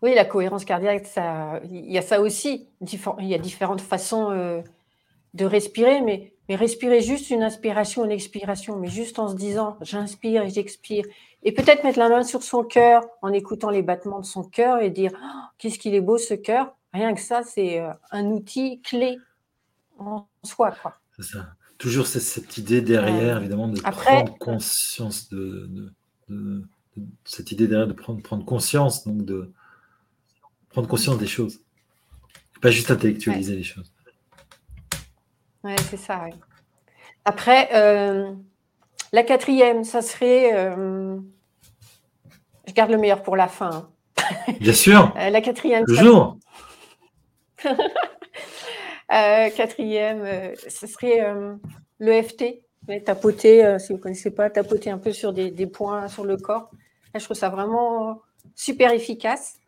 [0.00, 2.70] Oui, la cohérence cardiaque, ça, il y a ça aussi.
[3.18, 4.62] Il y a différentes façons euh,
[5.34, 9.76] de respirer, mais, mais respirer juste une inspiration, une expiration, mais juste en se disant
[9.80, 11.04] j'inspire et j'expire.
[11.42, 14.80] Et peut-être mettre la main sur son cœur en écoutant les battements de son cœur
[14.80, 16.76] et dire oh, qu'est-ce qu'il est beau ce cœur.
[16.92, 19.18] Rien que ça, c'est euh, un outil clé
[19.98, 20.74] en soi.
[21.16, 21.54] C'est ça.
[21.78, 25.92] Toujours cette idée derrière, évidemment, de prendre conscience de,
[27.24, 29.52] cette idée derrière de prendre, prendre conscience, donc de
[30.70, 31.60] prendre conscience des choses.
[32.62, 33.92] Pas juste intellectualiser les choses.
[35.66, 36.26] Oui, c'est ça.
[37.24, 38.30] Après, euh,
[39.12, 40.54] la quatrième, ça serait.
[40.54, 41.18] Euh,
[42.68, 43.88] je garde le meilleur pour la fin.
[44.16, 44.54] Hein.
[44.60, 45.12] Bien sûr.
[45.18, 45.84] Euh, la quatrième.
[45.84, 46.38] Toujours.
[49.08, 51.34] quatrième, ce serait
[51.98, 52.62] le FT.
[53.04, 56.36] Tapoter, si vous ne connaissez pas, tapoter un peu sur des, des points sur le
[56.36, 56.70] corps.
[57.12, 58.20] je trouve ça vraiment
[58.54, 59.58] super efficace.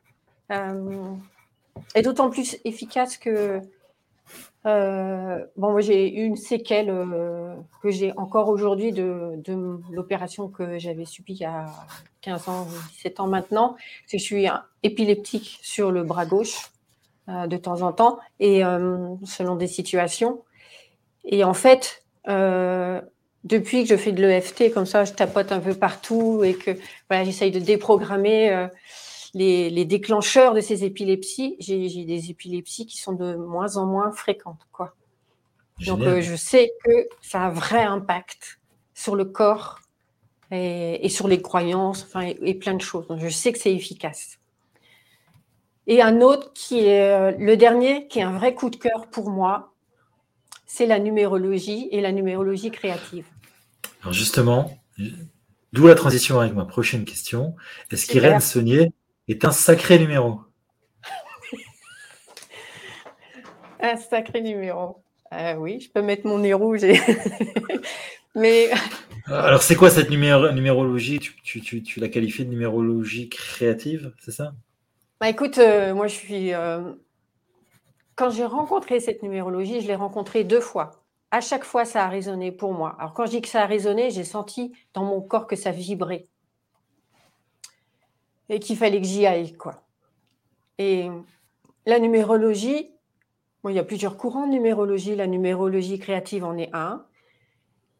[1.94, 3.60] et d'autant plus efficace que
[4.66, 9.40] euh, bon, moi, j'ai eu une séquelle euh, que j'ai encore aujourd'hui de,
[9.90, 11.66] l'opération que j'avais subie il y a
[12.22, 13.76] 15 ans, 17 ans maintenant.
[14.06, 14.46] C'est que je suis
[14.82, 16.70] épileptique sur le bras gauche
[17.28, 18.62] euh, de temps en temps, et
[19.24, 20.42] selon des situations.
[21.24, 25.74] Et en fait, depuis que je fais de l'EFT, comme ça, je tapote un peu
[25.74, 26.72] partout et que
[27.08, 28.68] voilà, j'essaye de déprogrammer
[29.34, 34.66] les, déclencheurs de ces épilepsies, j'ai des épilepsies qui sont de moins en moins fréquentes.
[34.72, 34.94] Quoi.
[35.86, 38.58] Donc, euh, je sais que ça a un vrai impact
[38.94, 39.80] sur le corps
[40.50, 43.06] et, sur les croyances, enfin, et, plein de choses.
[43.06, 44.38] Donc, je sais que c'est efficace.
[45.86, 49.08] Et un autre qui est euh, le dernier, qui est un vrai coup de cœur
[49.10, 49.72] pour moi,
[50.66, 53.24] c'est la numérologie et la numérologie créative.
[54.02, 54.78] Alors justement,
[55.72, 57.56] d'où la transition avec ma prochaine question.
[57.90, 58.92] Est-ce qu'Irène Saunier
[59.28, 60.40] est un sacré numéro.
[63.80, 65.02] un sacré numéro.
[65.32, 66.82] Euh, oui, je peux mettre mon nez rouge.
[68.34, 68.70] Mais.
[69.26, 71.18] Alors, c'est quoi cette numérologie?
[71.18, 74.52] Tu, la qualifies de numérologie créative, c'est ça?
[75.20, 76.54] Bah, Écoute, euh, moi, je suis.
[76.54, 76.92] Euh,
[78.14, 81.02] quand j'ai rencontré cette numérologie, je l'ai rencontrée deux fois.
[81.30, 82.96] À chaque fois, ça a résonné pour moi.
[82.98, 85.70] Alors, quand je dis que ça a résonné, j'ai senti dans mon corps que ça
[85.70, 86.24] vibrait
[88.48, 89.52] et qu'il fallait que j'y aille.
[89.54, 89.82] Quoi.
[90.78, 91.08] Et
[91.86, 92.90] la numérologie,
[93.68, 95.14] il y a plusieurs courants de numérologie.
[95.14, 97.04] La numérologie créative en est un.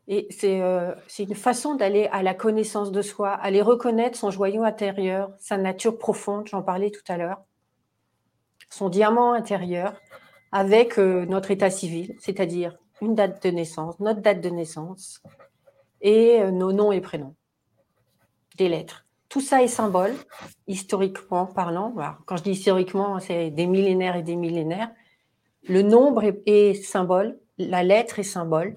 [0.07, 4.63] Et c'est euh, une façon d'aller à la connaissance de soi, aller reconnaître son joyau
[4.63, 7.43] intérieur, sa nature profonde, j'en parlais tout à l'heure,
[8.71, 10.01] son diamant intérieur,
[10.51, 15.23] avec euh, notre état civil, c'est-à-dire une date de naissance, notre date de naissance,
[16.01, 17.35] et euh, nos noms et prénoms,
[18.57, 19.08] des lettres.
[19.29, 20.15] Tout ça est symbole,
[20.67, 21.95] historiquement parlant.
[22.25, 24.91] quand je dis historiquement, c'est des millénaires et des millénaires.
[25.69, 28.77] Le nombre est, symbole, la lettre est symbole.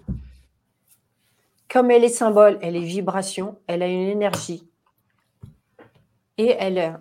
[1.70, 4.68] Comme elle est symbole, elle est vibration, elle a une énergie.
[6.38, 7.00] Et elle,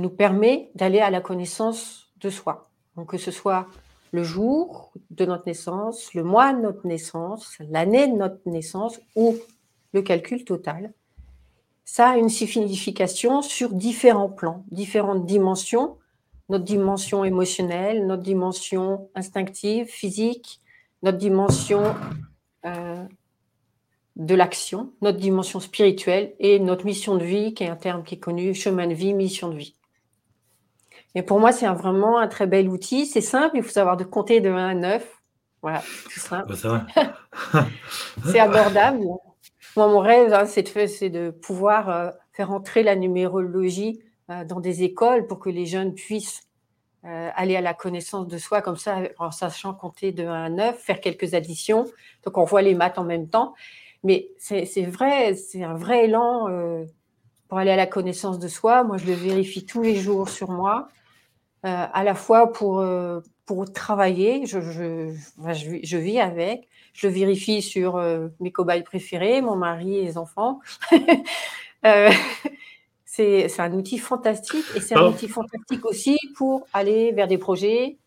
[0.00, 2.70] nous permet d'aller à la connaissance de soi.
[3.08, 3.66] Que ce soit
[4.10, 9.36] le jour de notre naissance, le mois de notre naissance, l'année de notre naissance ou
[9.92, 10.94] le calcul total
[11.84, 15.98] ça a une signification sur différents plans, différentes dimensions,
[16.48, 20.60] notre dimension émotionnelle, notre dimension instinctive, physique,
[21.02, 21.94] notre dimension
[22.64, 23.04] euh,
[24.16, 28.16] de l'action, notre dimension spirituelle et notre mission de vie, qui est un terme qui
[28.16, 29.74] est connu, chemin de vie, mission de vie.
[31.14, 33.06] Et pour moi, c'est vraiment un très bel outil.
[33.06, 35.22] C'est simple, il faut savoir de compter de 1 à 9.
[35.62, 36.54] Voilà, tout simple.
[38.24, 39.00] c'est abordable.
[39.76, 44.00] Moi, mon rêve, hein, c'est de, de, pouvoir euh, faire entrer la numérologie
[44.30, 46.42] euh, dans des écoles pour que les jeunes puissent
[47.04, 50.48] euh, aller à la connaissance de soi comme ça, en sachant compter de 1 à
[50.50, 51.86] 9, faire quelques additions.
[52.24, 53.54] Donc, on voit les maths en même temps.
[54.04, 56.48] Mais c'est vrai, c'est un vrai élan
[57.48, 58.82] pour aller à la connaissance de soi.
[58.82, 60.88] Moi, je le vérifie tous les jours sur moi,
[61.62, 62.84] à la fois pour,
[63.46, 65.14] pour travailler, je, je,
[65.82, 70.18] je, vis avec, je le vérifie sur euh, mes cobayes préférés, mon mari et les
[70.18, 70.60] enfants.
[71.84, 72.12] Euh,
[73.04, 77.98] c'est un outil fantastique et c'est un outil fantastique aussi pour aller vers des projets,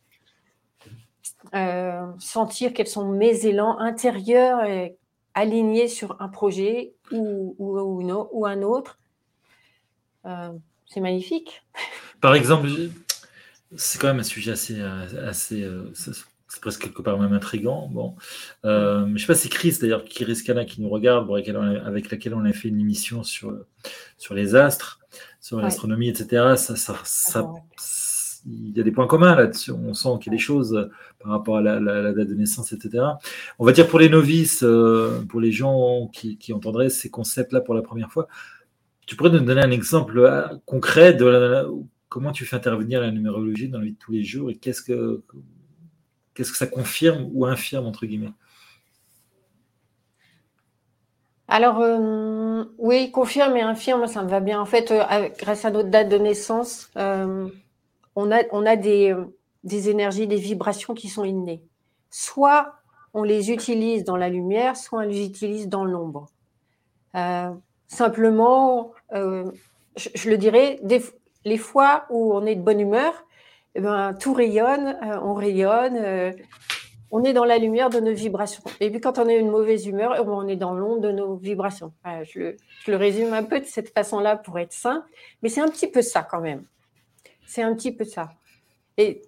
[1.54, 4.96] euh, sentir quels sont mes élans intérieurs et
[5.34, 8.98] alignés sur un projet ou, ou, un autre.
[10.24, 11.66] C'est magnifique.
[12.22, 12.70] Par exemple,
[13.76, 15.70] c'est quand même un sujet assez, assez
[16.56, 17.90] c'est presque quelque part même intrigant.
[17.90, 18.16] Bon,
[18.64, 22.34] euh, je ne sais pas si Chris, d'ailleurs, Chris Cana qui nous regarde, avec laquelle
[22.34, 23.54] on a fait une émission sur,
[24.18, 25.02] sur les astres,
[25.42, 26.56] sur l'astronomie, etc.
[26.56, 27.52] Ça, ça, ça,
[28.46, 29.72] il y a des points communs là-dessus.
[29.72, 30.90] On sent qu'il y a des choses
[31.20, 33.04] par rapport à la, date de naissance, etc.
[33.60, 37.60] On va dire pour les novices, euh, pour les gens qui, qui entendraient ces concepts-là
[37.60, 38.30] pour la première fois,
[39.06, 41.66] tu pourrais nous donner un exemple euh, concret de
[42.08, 44.82] comment tu fais intervenir la numérologie dans la vie de tous les jours et qu'est-ce
[44.82, 45.22] que
[46.36, 48.34] Qu'est-ce que ça confirme ou infirme, entre guillemets?
[51.48, 54.60] Alors, euh, oui, confirme et infirme, ça me va bien.
[54.60, 57.48] En fait, euh, grâce à notre date de naissance, euh,
[58.16, 59.16] on a, on a des,
[59.64, 61.64] des, énergies, des vibrations qui sont innées.
[62.10, 62.74] Soit
[63.14, 66.28] on les utilise dans la lumière, soit on les utilise dans l'ombre.
[67.88, 70.82] simplement, je, le dirais,
[71.46, 73.14] les fois où on est de bonne humeur,
[73.76, 76.32] eh ben, tout rayonne, euh, on rayonne, euh,
[77.12, 78.64] on est dans la lumière de nos vibrations.
[78.80, 81.12] Et puis quand on a une mauvaise humeur, eh ben, on est dans l'onde de
[81.12, 81.92] nos vibrations.
[82.24, 82.56] je,
[82.88, 85.04] le, résume un peu de cette façon-là pour être sain,
[85.44, 86.64] mais c'est un petit peu ça quand même.
[87.46, 88.32] C'est un petit peu ça.
[88.98, 89.22] Et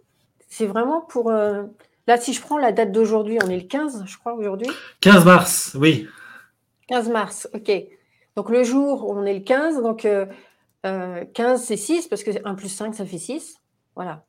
[0.48, 1.30] c'est vraiment pour...
[1.30, 1.64] Euh,
[2.08, 4.70] là, si je prends la date d'aujourd'hui, on est le 15, je crois, aujourd'hui
[5.02, 6.08] 15 mars, oui.
[6.88, 7.70] 15 mars, ok.
[8.38, 10.08] Donc le jour, on est le 15, donc
[10.84, 13.60] 15 c'est 6, parce que 1 plus 5, ça fait 6.
[13.98, 14.24] Voilà.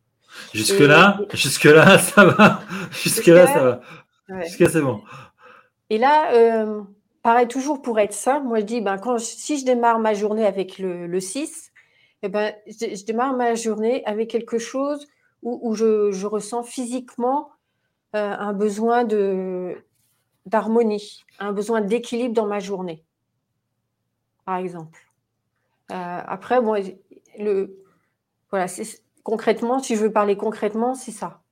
[0.54, 2.60] Jusque-là, jusque-là, ça va.
[2.90, 4.44] Jusque-là, ça va.
[4.44, 5.02] Jusque-là, c'est bon.
[5.90, 6.82] Et là, euh,
[7.22, 10.46] pareil, toujours pour être simple, moi je dis, ben, quand si je démarre ma journée
[10.46, 11.72] avec le, 6,
[12.22, 15.06] eh ben, je, démarre ma journée avec quelque chose
[15.42, 17.50] où, je, ressens physiquement
[18.14, 19.76] euh, un besoin de,
[20.46, 23.04] d'harmonie, un besoin d'équilibre dans ma journée,
[24.44, 24.98] par exemple.
[25.90, 26.82] Euh, après, bon,
[27.38, 27.82] le,
[28.50, 28.84] voilà, c'est
[29.22, 31.42] concrètement, si je veux parler concrètement, c'est ça.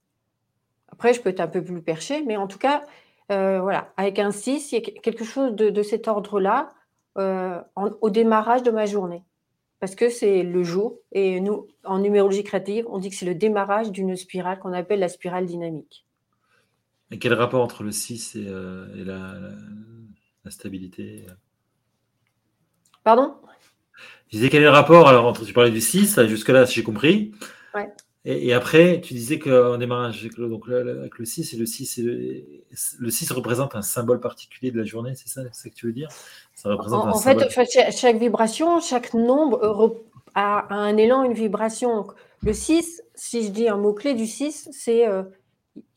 [0.89, 2.85] Après, je peux être un peu plus perché, mais en tout cas,
[3.33, 6.71] euh, voilà, avec un 6, il y a quelque chose de, cet ordre-là
[7.19, 9.23] euh, au démarrage de ma journée.
[9.81, 13.35] Parce que c'est le jour, et nous, en numérologie créative, on dit que c'est le
[13.35, 16.07] démarrage d'une spirale qu'on appelle la spirale dynamique.
[17.11, 18.87] Et quel rapport entre le 6 et, euh,
[20.45, 21.27] la, stabilité?
[23.05, 23.35] Pardon?
[24.29, 27.33] Je disais quel est le rapport alors entre tu parlais du 6, jusque-là j'ai compris,
[28.29, 32.01] et, après, tu disais qu'en démarrage avec le, donc, avec le 6, et le 6,
[32.01, 35.93] le 6 représente un symbole particulier de la journée, c'est ça, ça, que tu veux
[35.93, 36.09] dire?
[36.55, 37.39] Ça représente En, fait,
[37.93, 40.03] chaque vibration, chaque nombre
[40.35, 42.09] a, un élan, une vibration.
[42.43, 45.23] le 6, si je dis un mot-clé du 6, c'est euh,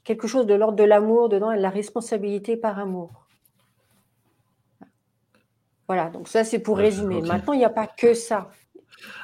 [0.03, 3.25] quelque chose de l'ordre de l'amour dedans et de la responsabilité par amour.
[5.87, 7.21] Voilà, donc ça c'est pour résumer.
[7.21, 8.51] Maintenant, il n'y a pas que ça.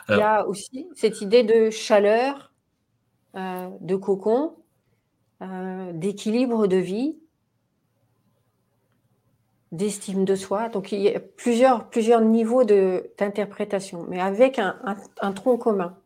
[0.09, 2.53] Il y a aussi cette idée de chaleur,
[3.35, 4.55] euh, de cocon,
[5.41, 7.17] euh, d'équilibre de vie,
[9.71, 10.69] d'estime de soi.
[10.69, 15.97] Donc il y a plusieurs, plusieurs niveaux d'interprétation, mais avec un, tronc commun.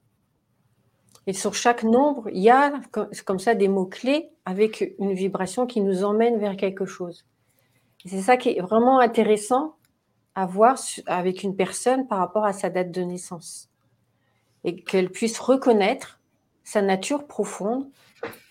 [1.27, 2.81] Et sur chaque nombre, il y a
[3.25, 7.25] comme ça des mots-clés avec une vibration qui nous emmène vers quelque chose.
[8.05, 9.75] C'est ça qui est vraiment intéressant
[10.35, 13.69] à voir avec une personne par rapport à sa date de naissance
[14.63, 16.19] et qu'elle puisse reconnaître
[16.63, 17.89] sa nature profonde.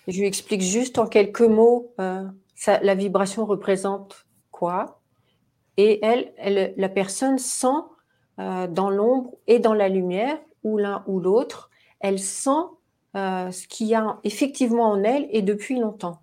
[0.07, 2.25] Je lui explique juste en quelques mots euh,
[2.67, 5.01] la vibration représente quoi.
[5.77, 7.67] Et elle, la personne sent
[8.41, 11.71] euh, dans l'ombre et dans la lumière, ou l'un ou l'autre,
[12.01, 12.51] elle sent
[13.17, 16.21] euh, ce qu'il y a effectivement en elle et depuis longtemps.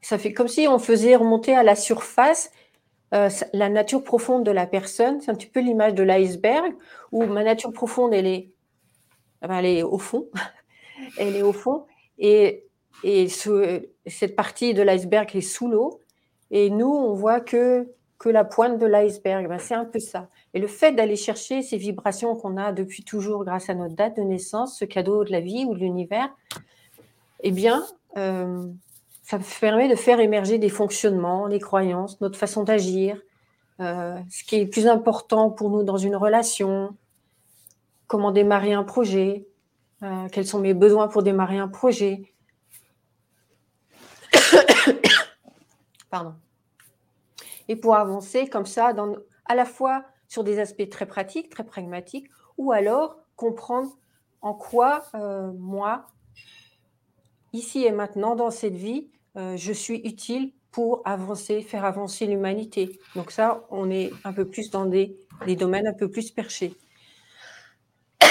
[0.00, 2.50] Ça fait comme si on faisait remonter à la surface
[3.12, 5.20] la nature profonde de la personne.
[5.20, 6.72] C'est un petit peu l'image de l'iceberg,
[7.12, 8.50] où ma nature profonde, elle est
[9.42, 10.28] elle est au fond.
[11.18, 11.86] elle est au fond.
[12.18, 12.66] Et,
[13.04, 16.00] et cette partie de l'iceberg est sous l'eau.
[16.50, 17.88] Et nous, on voit que,
[18.18, 19.48] que la pointe de l'iceberg.
[19.48, 20.28] Ben, c'est un peu ça.
[20.52, 24.16] Et le fait d'aller chercher ces vibrations qu'on a depuis toujours grâce à notre date
[24.16, 26.28] de naissance, ce cadeau de la vie ou de l'univers,
[27.42, 27.84] eh bien,
[28.16, 28.66] euh,
[29.30, 33.16] ça permet de faire émerger des fonctionnements, les croyances, notre façon d'agir,
[33.78, 36.96] euh, ce qui est plus important pour nous dans une relation,
[38.08, 39.46] comment démarrer un projet,
[40.02, 42.34] euh, quels sont mes besoins pour démarrer un projet.
[46.10, 46.34] Pardon.
[47.68, 48.92] Et pour avancer comme ça,
[49.44, 52.26] à la fois sur des aspects très pratiques, très pragmatiques,
[52.58, 53.96] ou alors comprendre
[54.42, 56.06] en quoi euh, moi,
[57.52, 62.98] ici et maintenant, dans cette vie, euh, je suis utile pour avancer, faire avancer l'humanité.
[63.14, 65.16] Donc ça, on est un peu plus dans des,
[65.58, 66.74] domaines un peu plus perchés.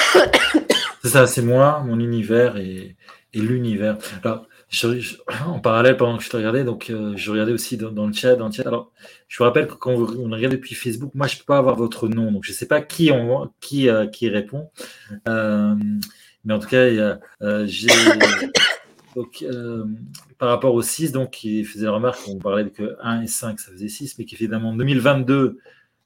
[1.01, 2.97] C'est ça, c'est moi, mon univers et,
[3.33, 3.97] l'univers.
[4.21, 4.47] Alors,
[5.47, 8.35] en parallèle, pendant que je te regardais, donc euh, je regardais aussi dans, le chat,
[8.35, 8.67] dans le chat.
[8.67, 8.91] Alors,
[9.29, 11.77] je vous rappelle que quand on regarde depuis Facebook, moi, je ne peux pas avoir
[11.77, 14.69] votre nom, donc je ne sais pas qui, euh, qui répond.
[15.25, 17.17] Mais en tout cas,
[17.65, 17.87] j'ai.
[19.15, 19.43] Donc,
[20.37, 23.59] par rapport au 6, donc, qui faisait la remarque, on parlait que 1 et 5,
[23.59, 25.59] ça faisait 6, mais qui en 2022,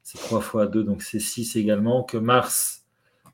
[0.03, 2.85] c'est 3 fois 2, donc c'est 6 également, que Mars,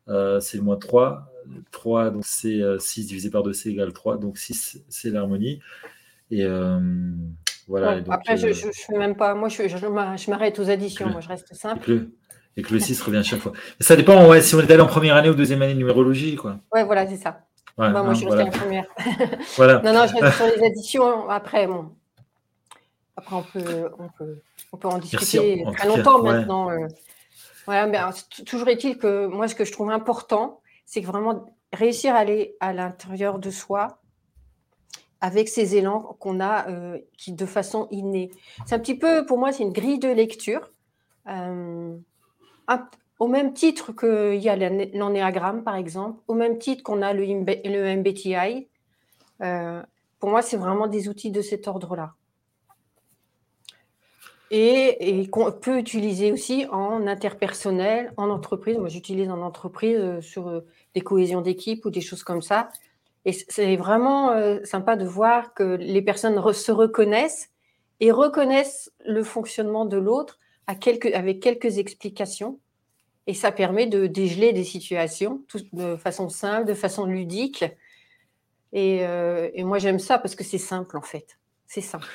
[0.08, 1.30] c'est le moins 3,
[1.72, 4.18] 3, donc c'est 6 euh, divisé par 2, c'est égal 3.
[4.18, 5.60] Donc 6, c'est l'harmonie.
[6.32, 6.80] Et euh,
[7.68, 8.02] voilà.
[8.10, 9.34] après, je ne euh, fais même pas.
[9.36, 11.10] Moi, je, je, m'arrête aux additions.
[11.10, 12.08] moi, je reste simple.
[12.58, 13.54] Et que, le, 6 revient chaque fois.
[13.80, 16.36] ça dépend ouais, si on est allé en première année ou deuxième année de numérologie.
[16.36, 16.60] Quoi.
[16.74, 17.46] Ouais, voilà, c'est ça.
[17.80, 18.86] Bah, moi, je suis restée en première.
[19.56, 19.82] voilà.
[19.82, 21.30] non, non, je reste sur les additions.
[21.30, 21.92] Après, bon.
[23.16, 26.70] Après, on peut, on peut, on peut en discuter très longtemps maintenant.
[27.66, 28.00] voilà, mais
[28.46, 32.74] toujours est-il que moi, ce que je trouve important, c'est vraiment réussir à aller à
[32.74, 34.00] l'intérieur de soi
[35.22, 38.32] avec ces élans qu'on a euh, qui de façon innée.
[38.66, 40.72] C'est un petit peu, pour moi, c'est une grille de lecture.
[41.28, 41.96] Euh,
[43.20, 47.26] au même titre qu'il y a l'anéagramme, par exemple, au même titre qu'on a le,
[47.26, 48.68] MBTI,
[49.42, 49.84] euh,
[50.20, 52.14] pour moi, c'est vraiment des outils de cet ordre-là
[54.52, 58.78] et, qu'on peut utiliser aussi en interpersonnel, en entreprise.
[58.78, 60.66] Moi, j'utilise en entreprise euh, sur euh,
[60.96, 62.70] des cohésions d'équipe ou des choses comme ça.
[63.26, 67.52] Et c'est vraiment sympa de voir que les personnes se reconnaissent
[68.00, 72.60] et reconnaissent le fonctionnement de l'autre avec quelques explications.
[73.28, 75.42] Et ça permet de dégeler des situations
[75.74, 77.64] de façon simple, de façon ludique.
[78.74, 81.38] et moi, j'aime ça parce que c'est simple, en fait.
[81.68, 82.08] C'est simple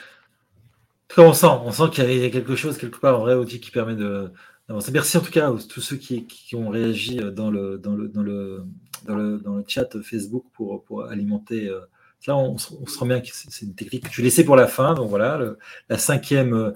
[1.22, 3.70] on sent, on sent qu'il y a quelque chose, quelque part, un vrai outil qui
[3.70, 4.92] permet d'avancer.
[4.92, 8.22] Merci en tout cas à tous ceux qui, ont réagi dans le, dans le, dans
[8.22, 8.64] le,
[9.06, 11.68] dans le, chat Facebook pour, pour alimenter.
[11.68, 11.80] Euh,
[12.26, 14.94] là, on, se rend bien que c'est une technique que tu laissais pour la fin.
[14.94, 15.40] Donc voilà,
[15.88, 16.74] la cinquième,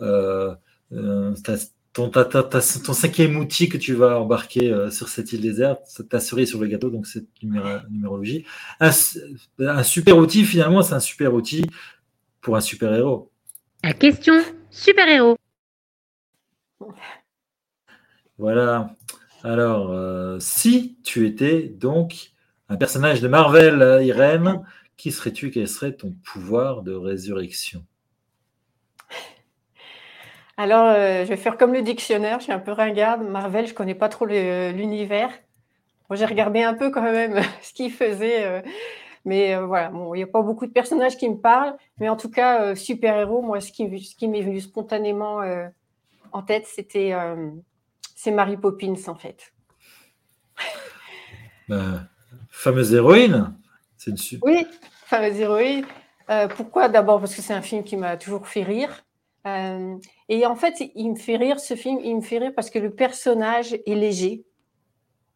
[0.00, 0.54] euh,
[0.92, 1.34] euh,
[1.96, 6.60] ton, ton, cinquième outil que tu vas embarquer sur cette île déserte, ta cerise sur
[6.60, 8.44] le gâteau, donc cette numérologie.
[8.80, 11.64] un super outil, finalement, c'est un super outil
[12.40, 13.32] pour un super héros.
[13.82, 15.36] La question super-héros.
[18.38, 18.94] Voilà.
[19.42, 22.32] Alors, euh, si tu étais donc
[22.68, 24.62] un personnage de Marvel, euh, Irène,
[24.96, 25.50] qui serais-tu?
[25.50, 27.84] Quel serait ton pouvoir de résurrection?
[30.56, 33.22] Alors, euh, je vais faire comme le dictionnaire, je suis un peu ringarde.
[33.22, 35.30] Marvel, je ne connais pas trop l'univers.
[36.12, 38.62] J'ai regardé un peu quand même ce qu'il faisait
[39.26, 41.76] mais euh, voilà, il n'y a pas beaucoup de personnages qui me parlent.
[41.98, 45.66] Mais en tout cas, euh, super-héros, moi, ce qui, ce qui m'est venu spontanément euh,
[46.32, 47.12] en tête, c'était
[48.14, 49.52] c'est Mary Poppins, en fait.
[51.68, 52.04] Bah,
[52.48, 53.52] fameuse héroïne
[53.96, 54.38] c'est une...
[54.42, 54.64] Oui,
[55.04, 55.84] fameuse héroïne.
[56.54, 57.18] pourquoi D'abord?
[57.18, 59.02] Parce que c'est un film qui m'a toujours fait rire.
[60.28, 62.78] Et en fait, il me fait rire, ce film, il me fait rire parce que
[62.78, 64.44] le personnage est léger,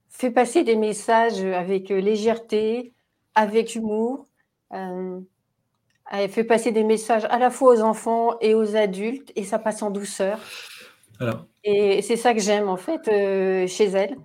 [0.09, 2.93] fait passer des messages avec légèreté,
[3.35, 4.27] avec humour.
[4.73, 5.21] Euh,
[6.29, 9.83] fait passer des messages à la fois aux enfants et aux adultes, et ça passe
[9.83, 10.41] en douceur.
[11.65, 14.17] Et c'est ça que j'aime en fait euh, chez elle.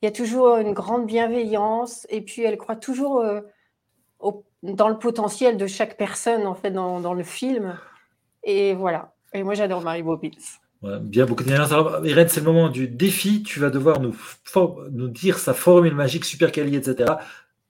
[0.00, 3.40] Il y a toujours une grande bienveillance, et puis elle croit toujours euh,
[4.62, 7.78] dans le potentiel de chaque personne en fait dans, le film.
[8.44, 9.14] Et voilà.
[9.32, 10.30] Et moi j'adore Marie Bobbins.
[11.02, 13.42] bien, beaucoup de Alors, Irène, c'est le moment du défi.
[13.42, 14.14] Tu vas devoir nous,
[14.90, 17.12] nous dire sa formule magique, super quali, etc.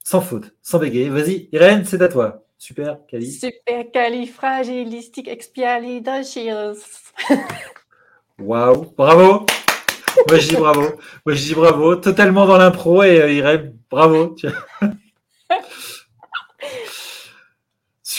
[0.03, 1.09] Sans faute, sans bégayer.
[1.09, 2.45] Vas-y, Irène, c'est à toi.
[2.61, 3.31] Super, Cali.
[3.31, 6.77] Super califragilistique expialidocious.
[8.37, 9.47] Waouh, bravo.
[10.27, 10.81] Moi je dis bravo.
[11.25, 11.95] Moi je dis bravo.
[11.95, 14.35] Totalement dans l'impro et euh, Irène, bravo.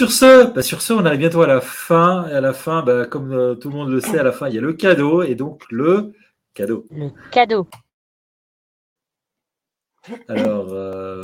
[0.02, 2.26] Sur ce, bah, sur ce, on arrive bientôt à la fin.
[2.28, 4.48] Et à la fin, bah, comme euh, tout le monde le sait, à la fin,
[4.48, 5.22] il y a le cadeau.
[5.22, 6.12] Et donc le
[6.54, 6.86] cadeau.
[6.90, 7.68] Le cadeau.
[10.26, 11.22] Alors, euh,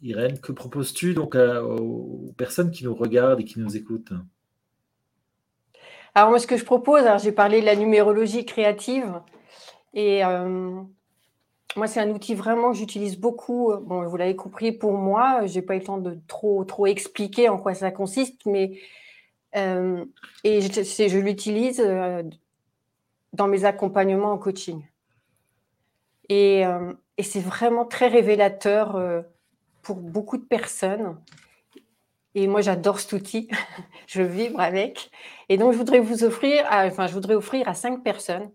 [0.00, 4.12] Irène, que proposes-tu donc aux personnes qui nous regardent et qui nous écoutent?
[6.14, 9.20] Alors, moi, ce que je propose, j'ai parlé de la numérologie créative.
[9.92, 10.80] Et euh,
[11.76, 13.72] moi, c'est un outil vraiment que j'utilise beaucoup.
[13.82, 16.86] Bon, vous l'avez compris pour moi, je n'ai pas eu le temps de trop, trop
[16.86, 18.78] expliquer en quoi ça consiste, mais
[19.56, 20.04] euh,
[20.42, 21.82] et je, l'utilise
[23.32, 24.84] dans mes accompagnements en coaching.
[26.28, 26.64] Et
[27.22, 29.22] c'est vraiment très révélateur euh,
[29.82, 31.16] pour beaucoup de personnes.
[32.34, 33.48] Et moi, j'adore cet outil.
[34.06, 35.10] je vibre avec.
[35.48, 38.50] Et donc, je voudrais vous offrir, enfin, je voudrais offrir à cinq personnes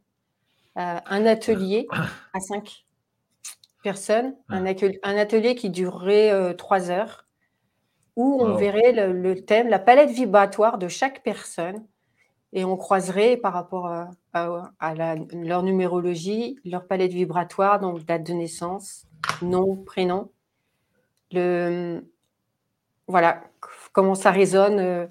[0.77, 1.87] euh, un atelier
[2.33, 2.85] à cinq
[3.83, 7.25] personnes, un, atelier, qui durerait euh, trois heures,
[8.15, 11.85] où on verrait le, thème, la palette vibratoire de chaque personne,
[12.51, 13.87] et on croiserait par rapport
[14.33, 14.95] à,
[15.33, 19.05] leur numérologie, leur palette vibratoire, donc date de naissance,
[19.41, 20.29] nom, prénom,
[21.31, 22.03] le,
[23.07, 23.43] voilà,
[23.93, 25.07] comment ça résonne, euh,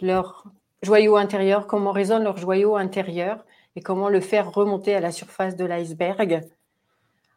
[0.00, 0.44] leur
[0.82, 3.44] joyau intérieur, comment résonne leur joyau intérieur
[3.74, 6.42] et comment le faire remonter à la surface de l'iceberg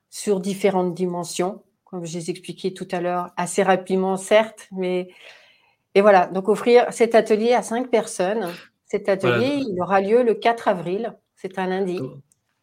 [0.10, 5.10] sur différentes dimensions, comme je les expliqué tout à l'heure, assez rapidement, certes, mais
[5.96, 8.48] et voilà, donc offrir cet atelier à cinq personnes.
[8.86, 12.00] Cet atelier, il aura lieu le 4 avril, c'est un lundi.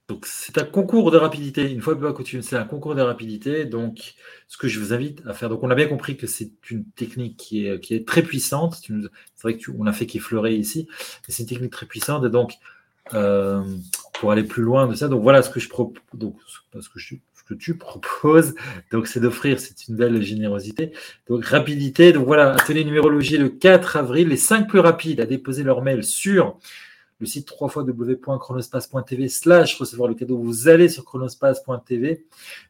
[0.08, 1.70] Donc, c'est un concours de rapidité.
[1.70, 3.64] Une fois que tu c'est un concours de rapidité.
[3.64, 4.14] Donc,
[4.46, 6.84] ce que je vous invite à faire, donc on a bien compris que c'est une
[6.84, 8.76] technique qui est, qui est très puissante.
[8.76, 12.24] C'est vrai qu'on a fait qu'effleurer ici, mais c'est une technique très puissante.
[12.24, 12.54] Et donc,
[13.14, 13.64] euh,
[14.14, 16.36] pour aller plus loin de ça, donc voilà ce que je propose, donc
[16.80, 17.16] ce que, je,
[17.46, 18.54] que tu proposes,
[18.92, 20.92] donc c'est d'offrir, c'est une belle générosité.
[21.28, 25.62] Donc rapidité, donc voilà, atelier numérologie le 4 avril, les 5 plus rapides à déposer
[25.62, 26.58] leur mail sur
[27.18, 30.38] le site www.chronospace.tv slash recevoir le cadeau.
[30.38, 32.26] Vous allez sur chronospace.tv,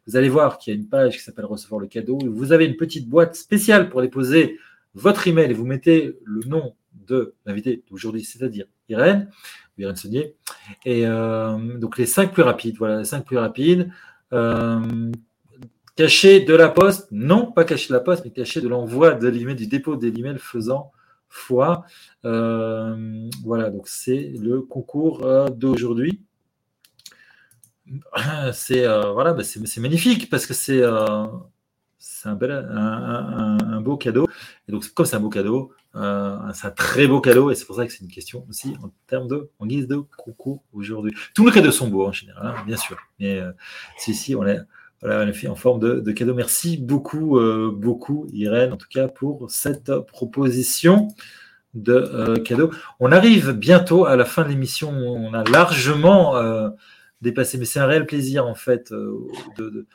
[0.07, 2.19] vous allez voir qu'il y a une page qui s'appelle recevoir le cadeau.
[2.25, 4.59] Vous avez une petite boîte spéciale pour déposer
[4.95, 6.75] votre email et vous mettez le nom
[7.07, 9.31] de l'invité d'aujourd'hui, c'est-à-dire Irène,
[9.79, 10.35] Irène Saunier.
[10.85, 13.91] Et euh, donc les cinq plus rapides, voilà, les cinq plus rapides.
[14.33, 15.11] Euh,
[15.97, 19.29] caché de la poste, non pas caché de la poste, mais caché de l'envoi de
[19.29, 20.93] l'email, du dépôt de l'email faisant
[21.29, 21.85] fois.
[22.25, 26.23] Euh, voilà, donc c'est le concours euh, d'aujourd'hui.
[28.17, 34.27] Bah, c'est magnifique parce que c'est un, bel, un, beau cadeau.
[34.69, 36.01] Et donc, comme c'est un beau cadeau, c'est
[36.67, 37.51] un très beau cadeau.
[37.51, 39.97] Et c'est pour ça que c'est une question aussi en termes de, en guise de
[40.17, 41.15] concours aujourd'hui.
[41.35, 42.97] Tous les cadeaux sont beaux en général, hein, bien sûr.
[43.21, 43.41] Mais
[43.97, 44.59] si, si, on est,
[45.01, 46.35] voilà, on fait en forme de, de cadeau.
[46.35, 47.41] Merci beaucoup,
[47.73, 51.09] beaucoup, Irène, en tout cas, pour cette proposition
[51.77, 52.71] de euh, cadeaux.
[52.99, 54.91] On arrive bientôt à la fin de l'émission.
[54.91, 56.71] On a largement euh,
[57.21, 59.29] dépassé, mais c'est un réel plaisir en fait, euh,
[59.59, 59.87] de,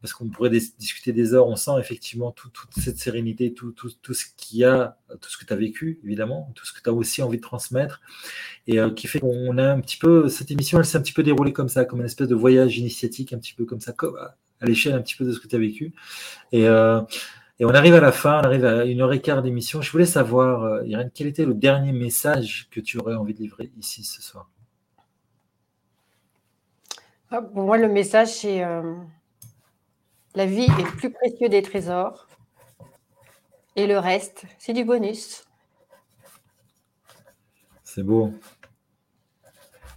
[0.00, 1.46] parce qu'on pourrait discuter des heures.
[1.46, 5.38] On sent effectivement toute cette sérénité, tout, tout, tout ce qu'il y a, tout ce
[5.38, 8.00] que tu as vécu, évidemment, tout ce que tu as aussi envie de transmettre,
[8.66, 11.22] et qui fait qu'on a un petit peu, cette émission, elle s'est un petit peu
[11.22, 13.94] déroulée comme ça, comme une espèce de voyage initiatique, un petit peu comme ça,
[14.60, 15.92] à l'échelle un petit peu de ce que tu as vécu.
[16.52, 16.66] Et
[17.60, 19.82] et on arrive à la fin, on arrive à une heure et quart d'émission.
[19.82, 23.40] Je voulais savoir, euh, Irène, quel était le dernier message que tu aurais envie de
[23.40, 24.50] livrer ici ce soir?
[27.30, 28.94] Ah, moi, le message, c'est euh,
[30.34, 32.26] la vie est le plus précieux des trésors.
[33.76, 35.44] Et le reste, c'est du bonus.
[37.84, 38.32] C'est beau.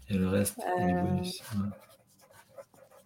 [0.09, 1.43] Et le reste, c'est du euh, bonus.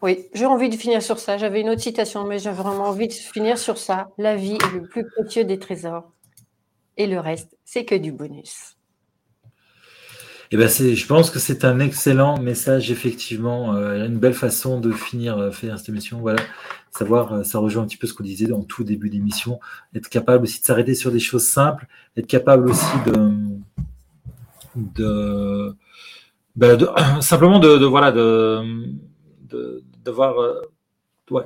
[0.01, 1.37] Oui, j'ai envie de finir sur ça.
[1.37, 4.09] J'avais une autre citation, mais j'ai vraiment envie de finir sur ça.
[4.17, 6.11] La vie est le plus précieux des trésors.
[6.97, 8.76] Et le reste, c'est que du bonus.
[10.51, 13.75] Eh ben je pense que c'est un excellent message, effectivement.
[13.75, 16.19] Euh, une belle façon de finir euh, cette émission.
[16.19, 16.41] Voilà,
[16.91, 19.59] savoir, euh, ça rejoint un petit peu ce qu'on disait en tout début d'émission.
[19.93, 23.31] Être capable aussi de s'arrêter sur des choses simples, être capable aussi de,
[24.75, 25.75] de,
[26.55, 26.77] ben,
[27.21, 28.61] simplement de, de voilà, de,
[29.49, 30.61] de, de voir euh,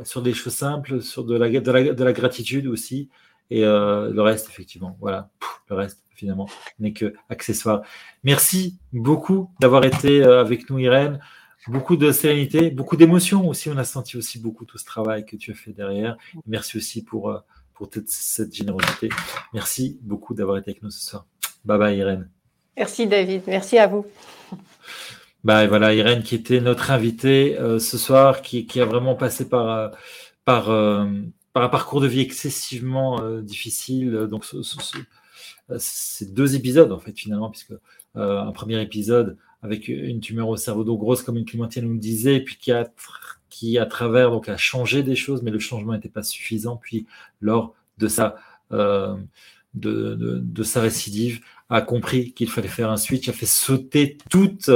[0.04, 3.10] sur des choses simples, sur de la, de la, gratitude aussi,
[3.52, 5.30] et euh, le reste, effectivement, voilà,
[5.70, 6.50] le reste, finalement,
[6.80, 7.82] n'est que accessoire.
[8.24, 11.20] Merci beaucoup d'avoir été euh, avec nous, Irène.
[11.68, 13.70] Beaucoup de sérénité, beaucoup d'émotion aussi.
[13.70, 16.18] On a senti aussi beaucoup tout ce travail que tu as fait derrière.
[16.48, 17.40] Merci aussi pour,
[17.76, 19.10] pour toute cette générosité.
[19.54, 21.28] Merci beaucoup d'avoir été avec nous ce soir.
[21.64, 22.30] Bye bye, Irène.
[22.76, 23.44] Merci, David.
[23.46, 24.08] Merci à vous.
[25.44, 29.70] Bah, voilà, Irène qui était notre invitée euh, ce soir, qui, a vraiment passé par,
[29.70, 29.90] euh,
[30.46, 31.08] par, euh,
[31.54, 34.28] par un parcours de vie excessivement difficile.
[34.30, 34.46] Donc,
[35.78, 37.74] c'est deux épisodes, en fait, finalement, puisque
[38.16, 42.00] un premier épisode avec une tumeur au cerveau d'eau grosse, comme une clémentine nous le
[42.00, 42.90] disait, puis qui a,
[43.50, 46.78] qui, à travers, donc, a changé des choses, mais le changement n'était pas suffisant.
[46.78, 47.06] Puis,
[47.42, 48.38] lors de sa,
[48.72, 49.18] de,
[49.76, 54.70] de, de, sa récidive, a compris qu'il fallait faire un switch, a fait sauter toute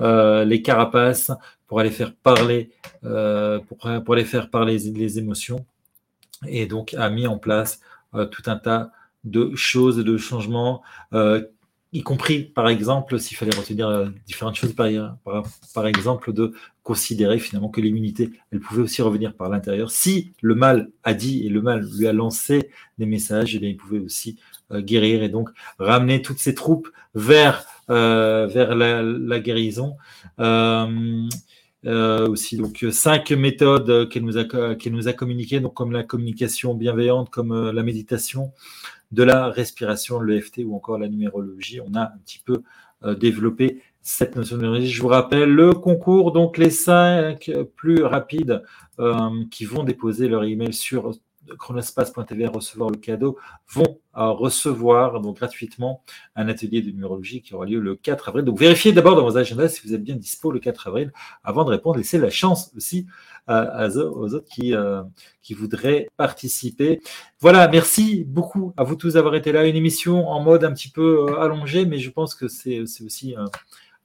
[0.00, 1.30] euh, les carapaces
[1.66, 2.70] pour aller faire parler,
[3.04, 5.64] euh, pour, pour aller faire parler les, émotions,
[6.48, 7.80] et donc a mis en place
[8.14, 8.92] euh, tout un tas
[9.24, 10.82] de choses et de changements
[11.94, 16.52] y compris, par exemple, s'il fallait retenir euh, différentes choses, par, exemple, de
[16.82, 19.92] considérer finalement que l'immunité, elle pouvait aussi revenir par l'intérieur.
[19.92, 22.68] Si le mal a dit et le mal lui a lancé
[22.98, 24.40] des messages, eh bien, il pouvait aussi
[24.72, 29.96] euh, guérir et donc ramener toutes ces troupes vers, euh, vers la, guérison.
[31.86, 36.74] Aussi donc cinq méthodes qu'elle nous a qu'elle nous a communiquées donc comme la communication
[36.74, 38.52] bienveillante comme la méditation
[39.14, 41.80] de la respiration, l'EFT ou encore la numérologie.
[41.80, 42.62] On a un petit peu
[43.04, 44.80] euh, développé cette notion de.
[44.80, 48.62] Je vous rappelle le concours, donc les cinq plus rapides
[48.98, 51.12] euh, qui vont déposer leur email sur
[51.58, 53.38] chronospace.tv recevoir le cadeau
[53.68, 56.02] vont euh, recevoir donc gratuitement
[56.36, 58.44] un atelier de numérologie qui aura lieu le 4 avril.
[58.44, 61.12] Donc vérifiez d'abord dans vos agendas si vous êtes bien dispo le 4 avril
[61.42, 61.96] avant de répondre.
[61.96, 63.06] Laissez la chance aussi
[63.48, 65.02] aux autres qui, euh,
[65.42, 67.00] qui voudraient participer.
[67.40, 69.66] Voilà, merci beaucoup à vous tous d'avoir été là.
[69.66, 73.34] Une émission en mode un petit peu euh, allongé, mais je pense que c'est aussi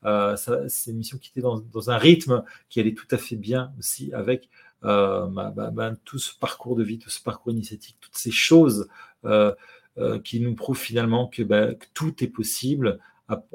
[0.05, 3.35] euh, c'est une émission qui était dans, dans, un rythme qui allait tout à fait
[3.35, 4.49] bien aussi avec
[4.81, 8.88] bah, bah, bah, tout ce parcours de vie, tout ce parcours initiatique, toutes ces choses
[10.23, 12.99] qui nous prouvent finalement que, tout est possible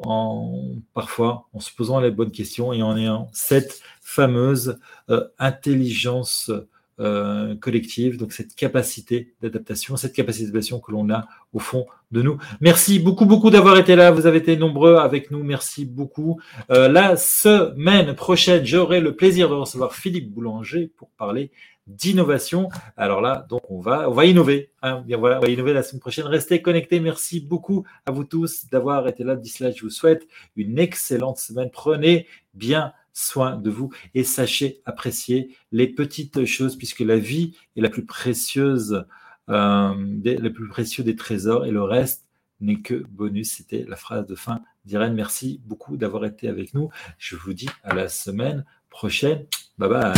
[0.02, 4.78] en, parfois en se posant les bonnes questions et en ayant cette fameuse
[5.10, 6.50] euh, intelligence
[7.00, 12.22] euh, collective, donc cette capacité d'adaptation, cette capacité d'adaptation que l'on a au fond de
[12.22, 12.38] nous.
[12.60, 14.12] Merci beaucoup, beaucoup d'avoir été là.
[14.12, 15.42] Vous avez été nombreux avec nous.
[15.42, 16.40] Merci beaucoup.
[16.70, 21.50] Euh, la semaine prochaine, j'aurai le plaisir de recevoir Philippe Boulanger pour parler
[21.86, 22.68] d'innovation.
[22.96, 24.70] Alors là, donc on va, on va innover.
[24.82, 25.02] Hein.
[25.06, 26.26] Bien voilà, on va innover la semaine prochaine.
[26.26, 27.00] Restez connectés.
[27.00, 29.36] Merci beaucoup à vous tous d'avoir été là.
[29.36, 30.26] D'ici là, je vous souhaite
[30.56, 31.70] une excellente semaine.
[31.72, 37.80] Prenez bien soin de vous et sachez apprécier les petites choses puisque la vie est
[37.80, 39.06] la plus précieuse,
[39.48, 42.26] euh, le plus précieux des trésors et le reste
[42.60, 43.52] n'est que bonus.
[43.52, 45.14] C'était la phrase de fin d'Irène.
[45.14, 46.90] Merci beaucoup d'avoir été avec nous.
[47.18, 49.46] Je vous dis à la semaine prochaine.
[49.78, 50.12] Bye bye.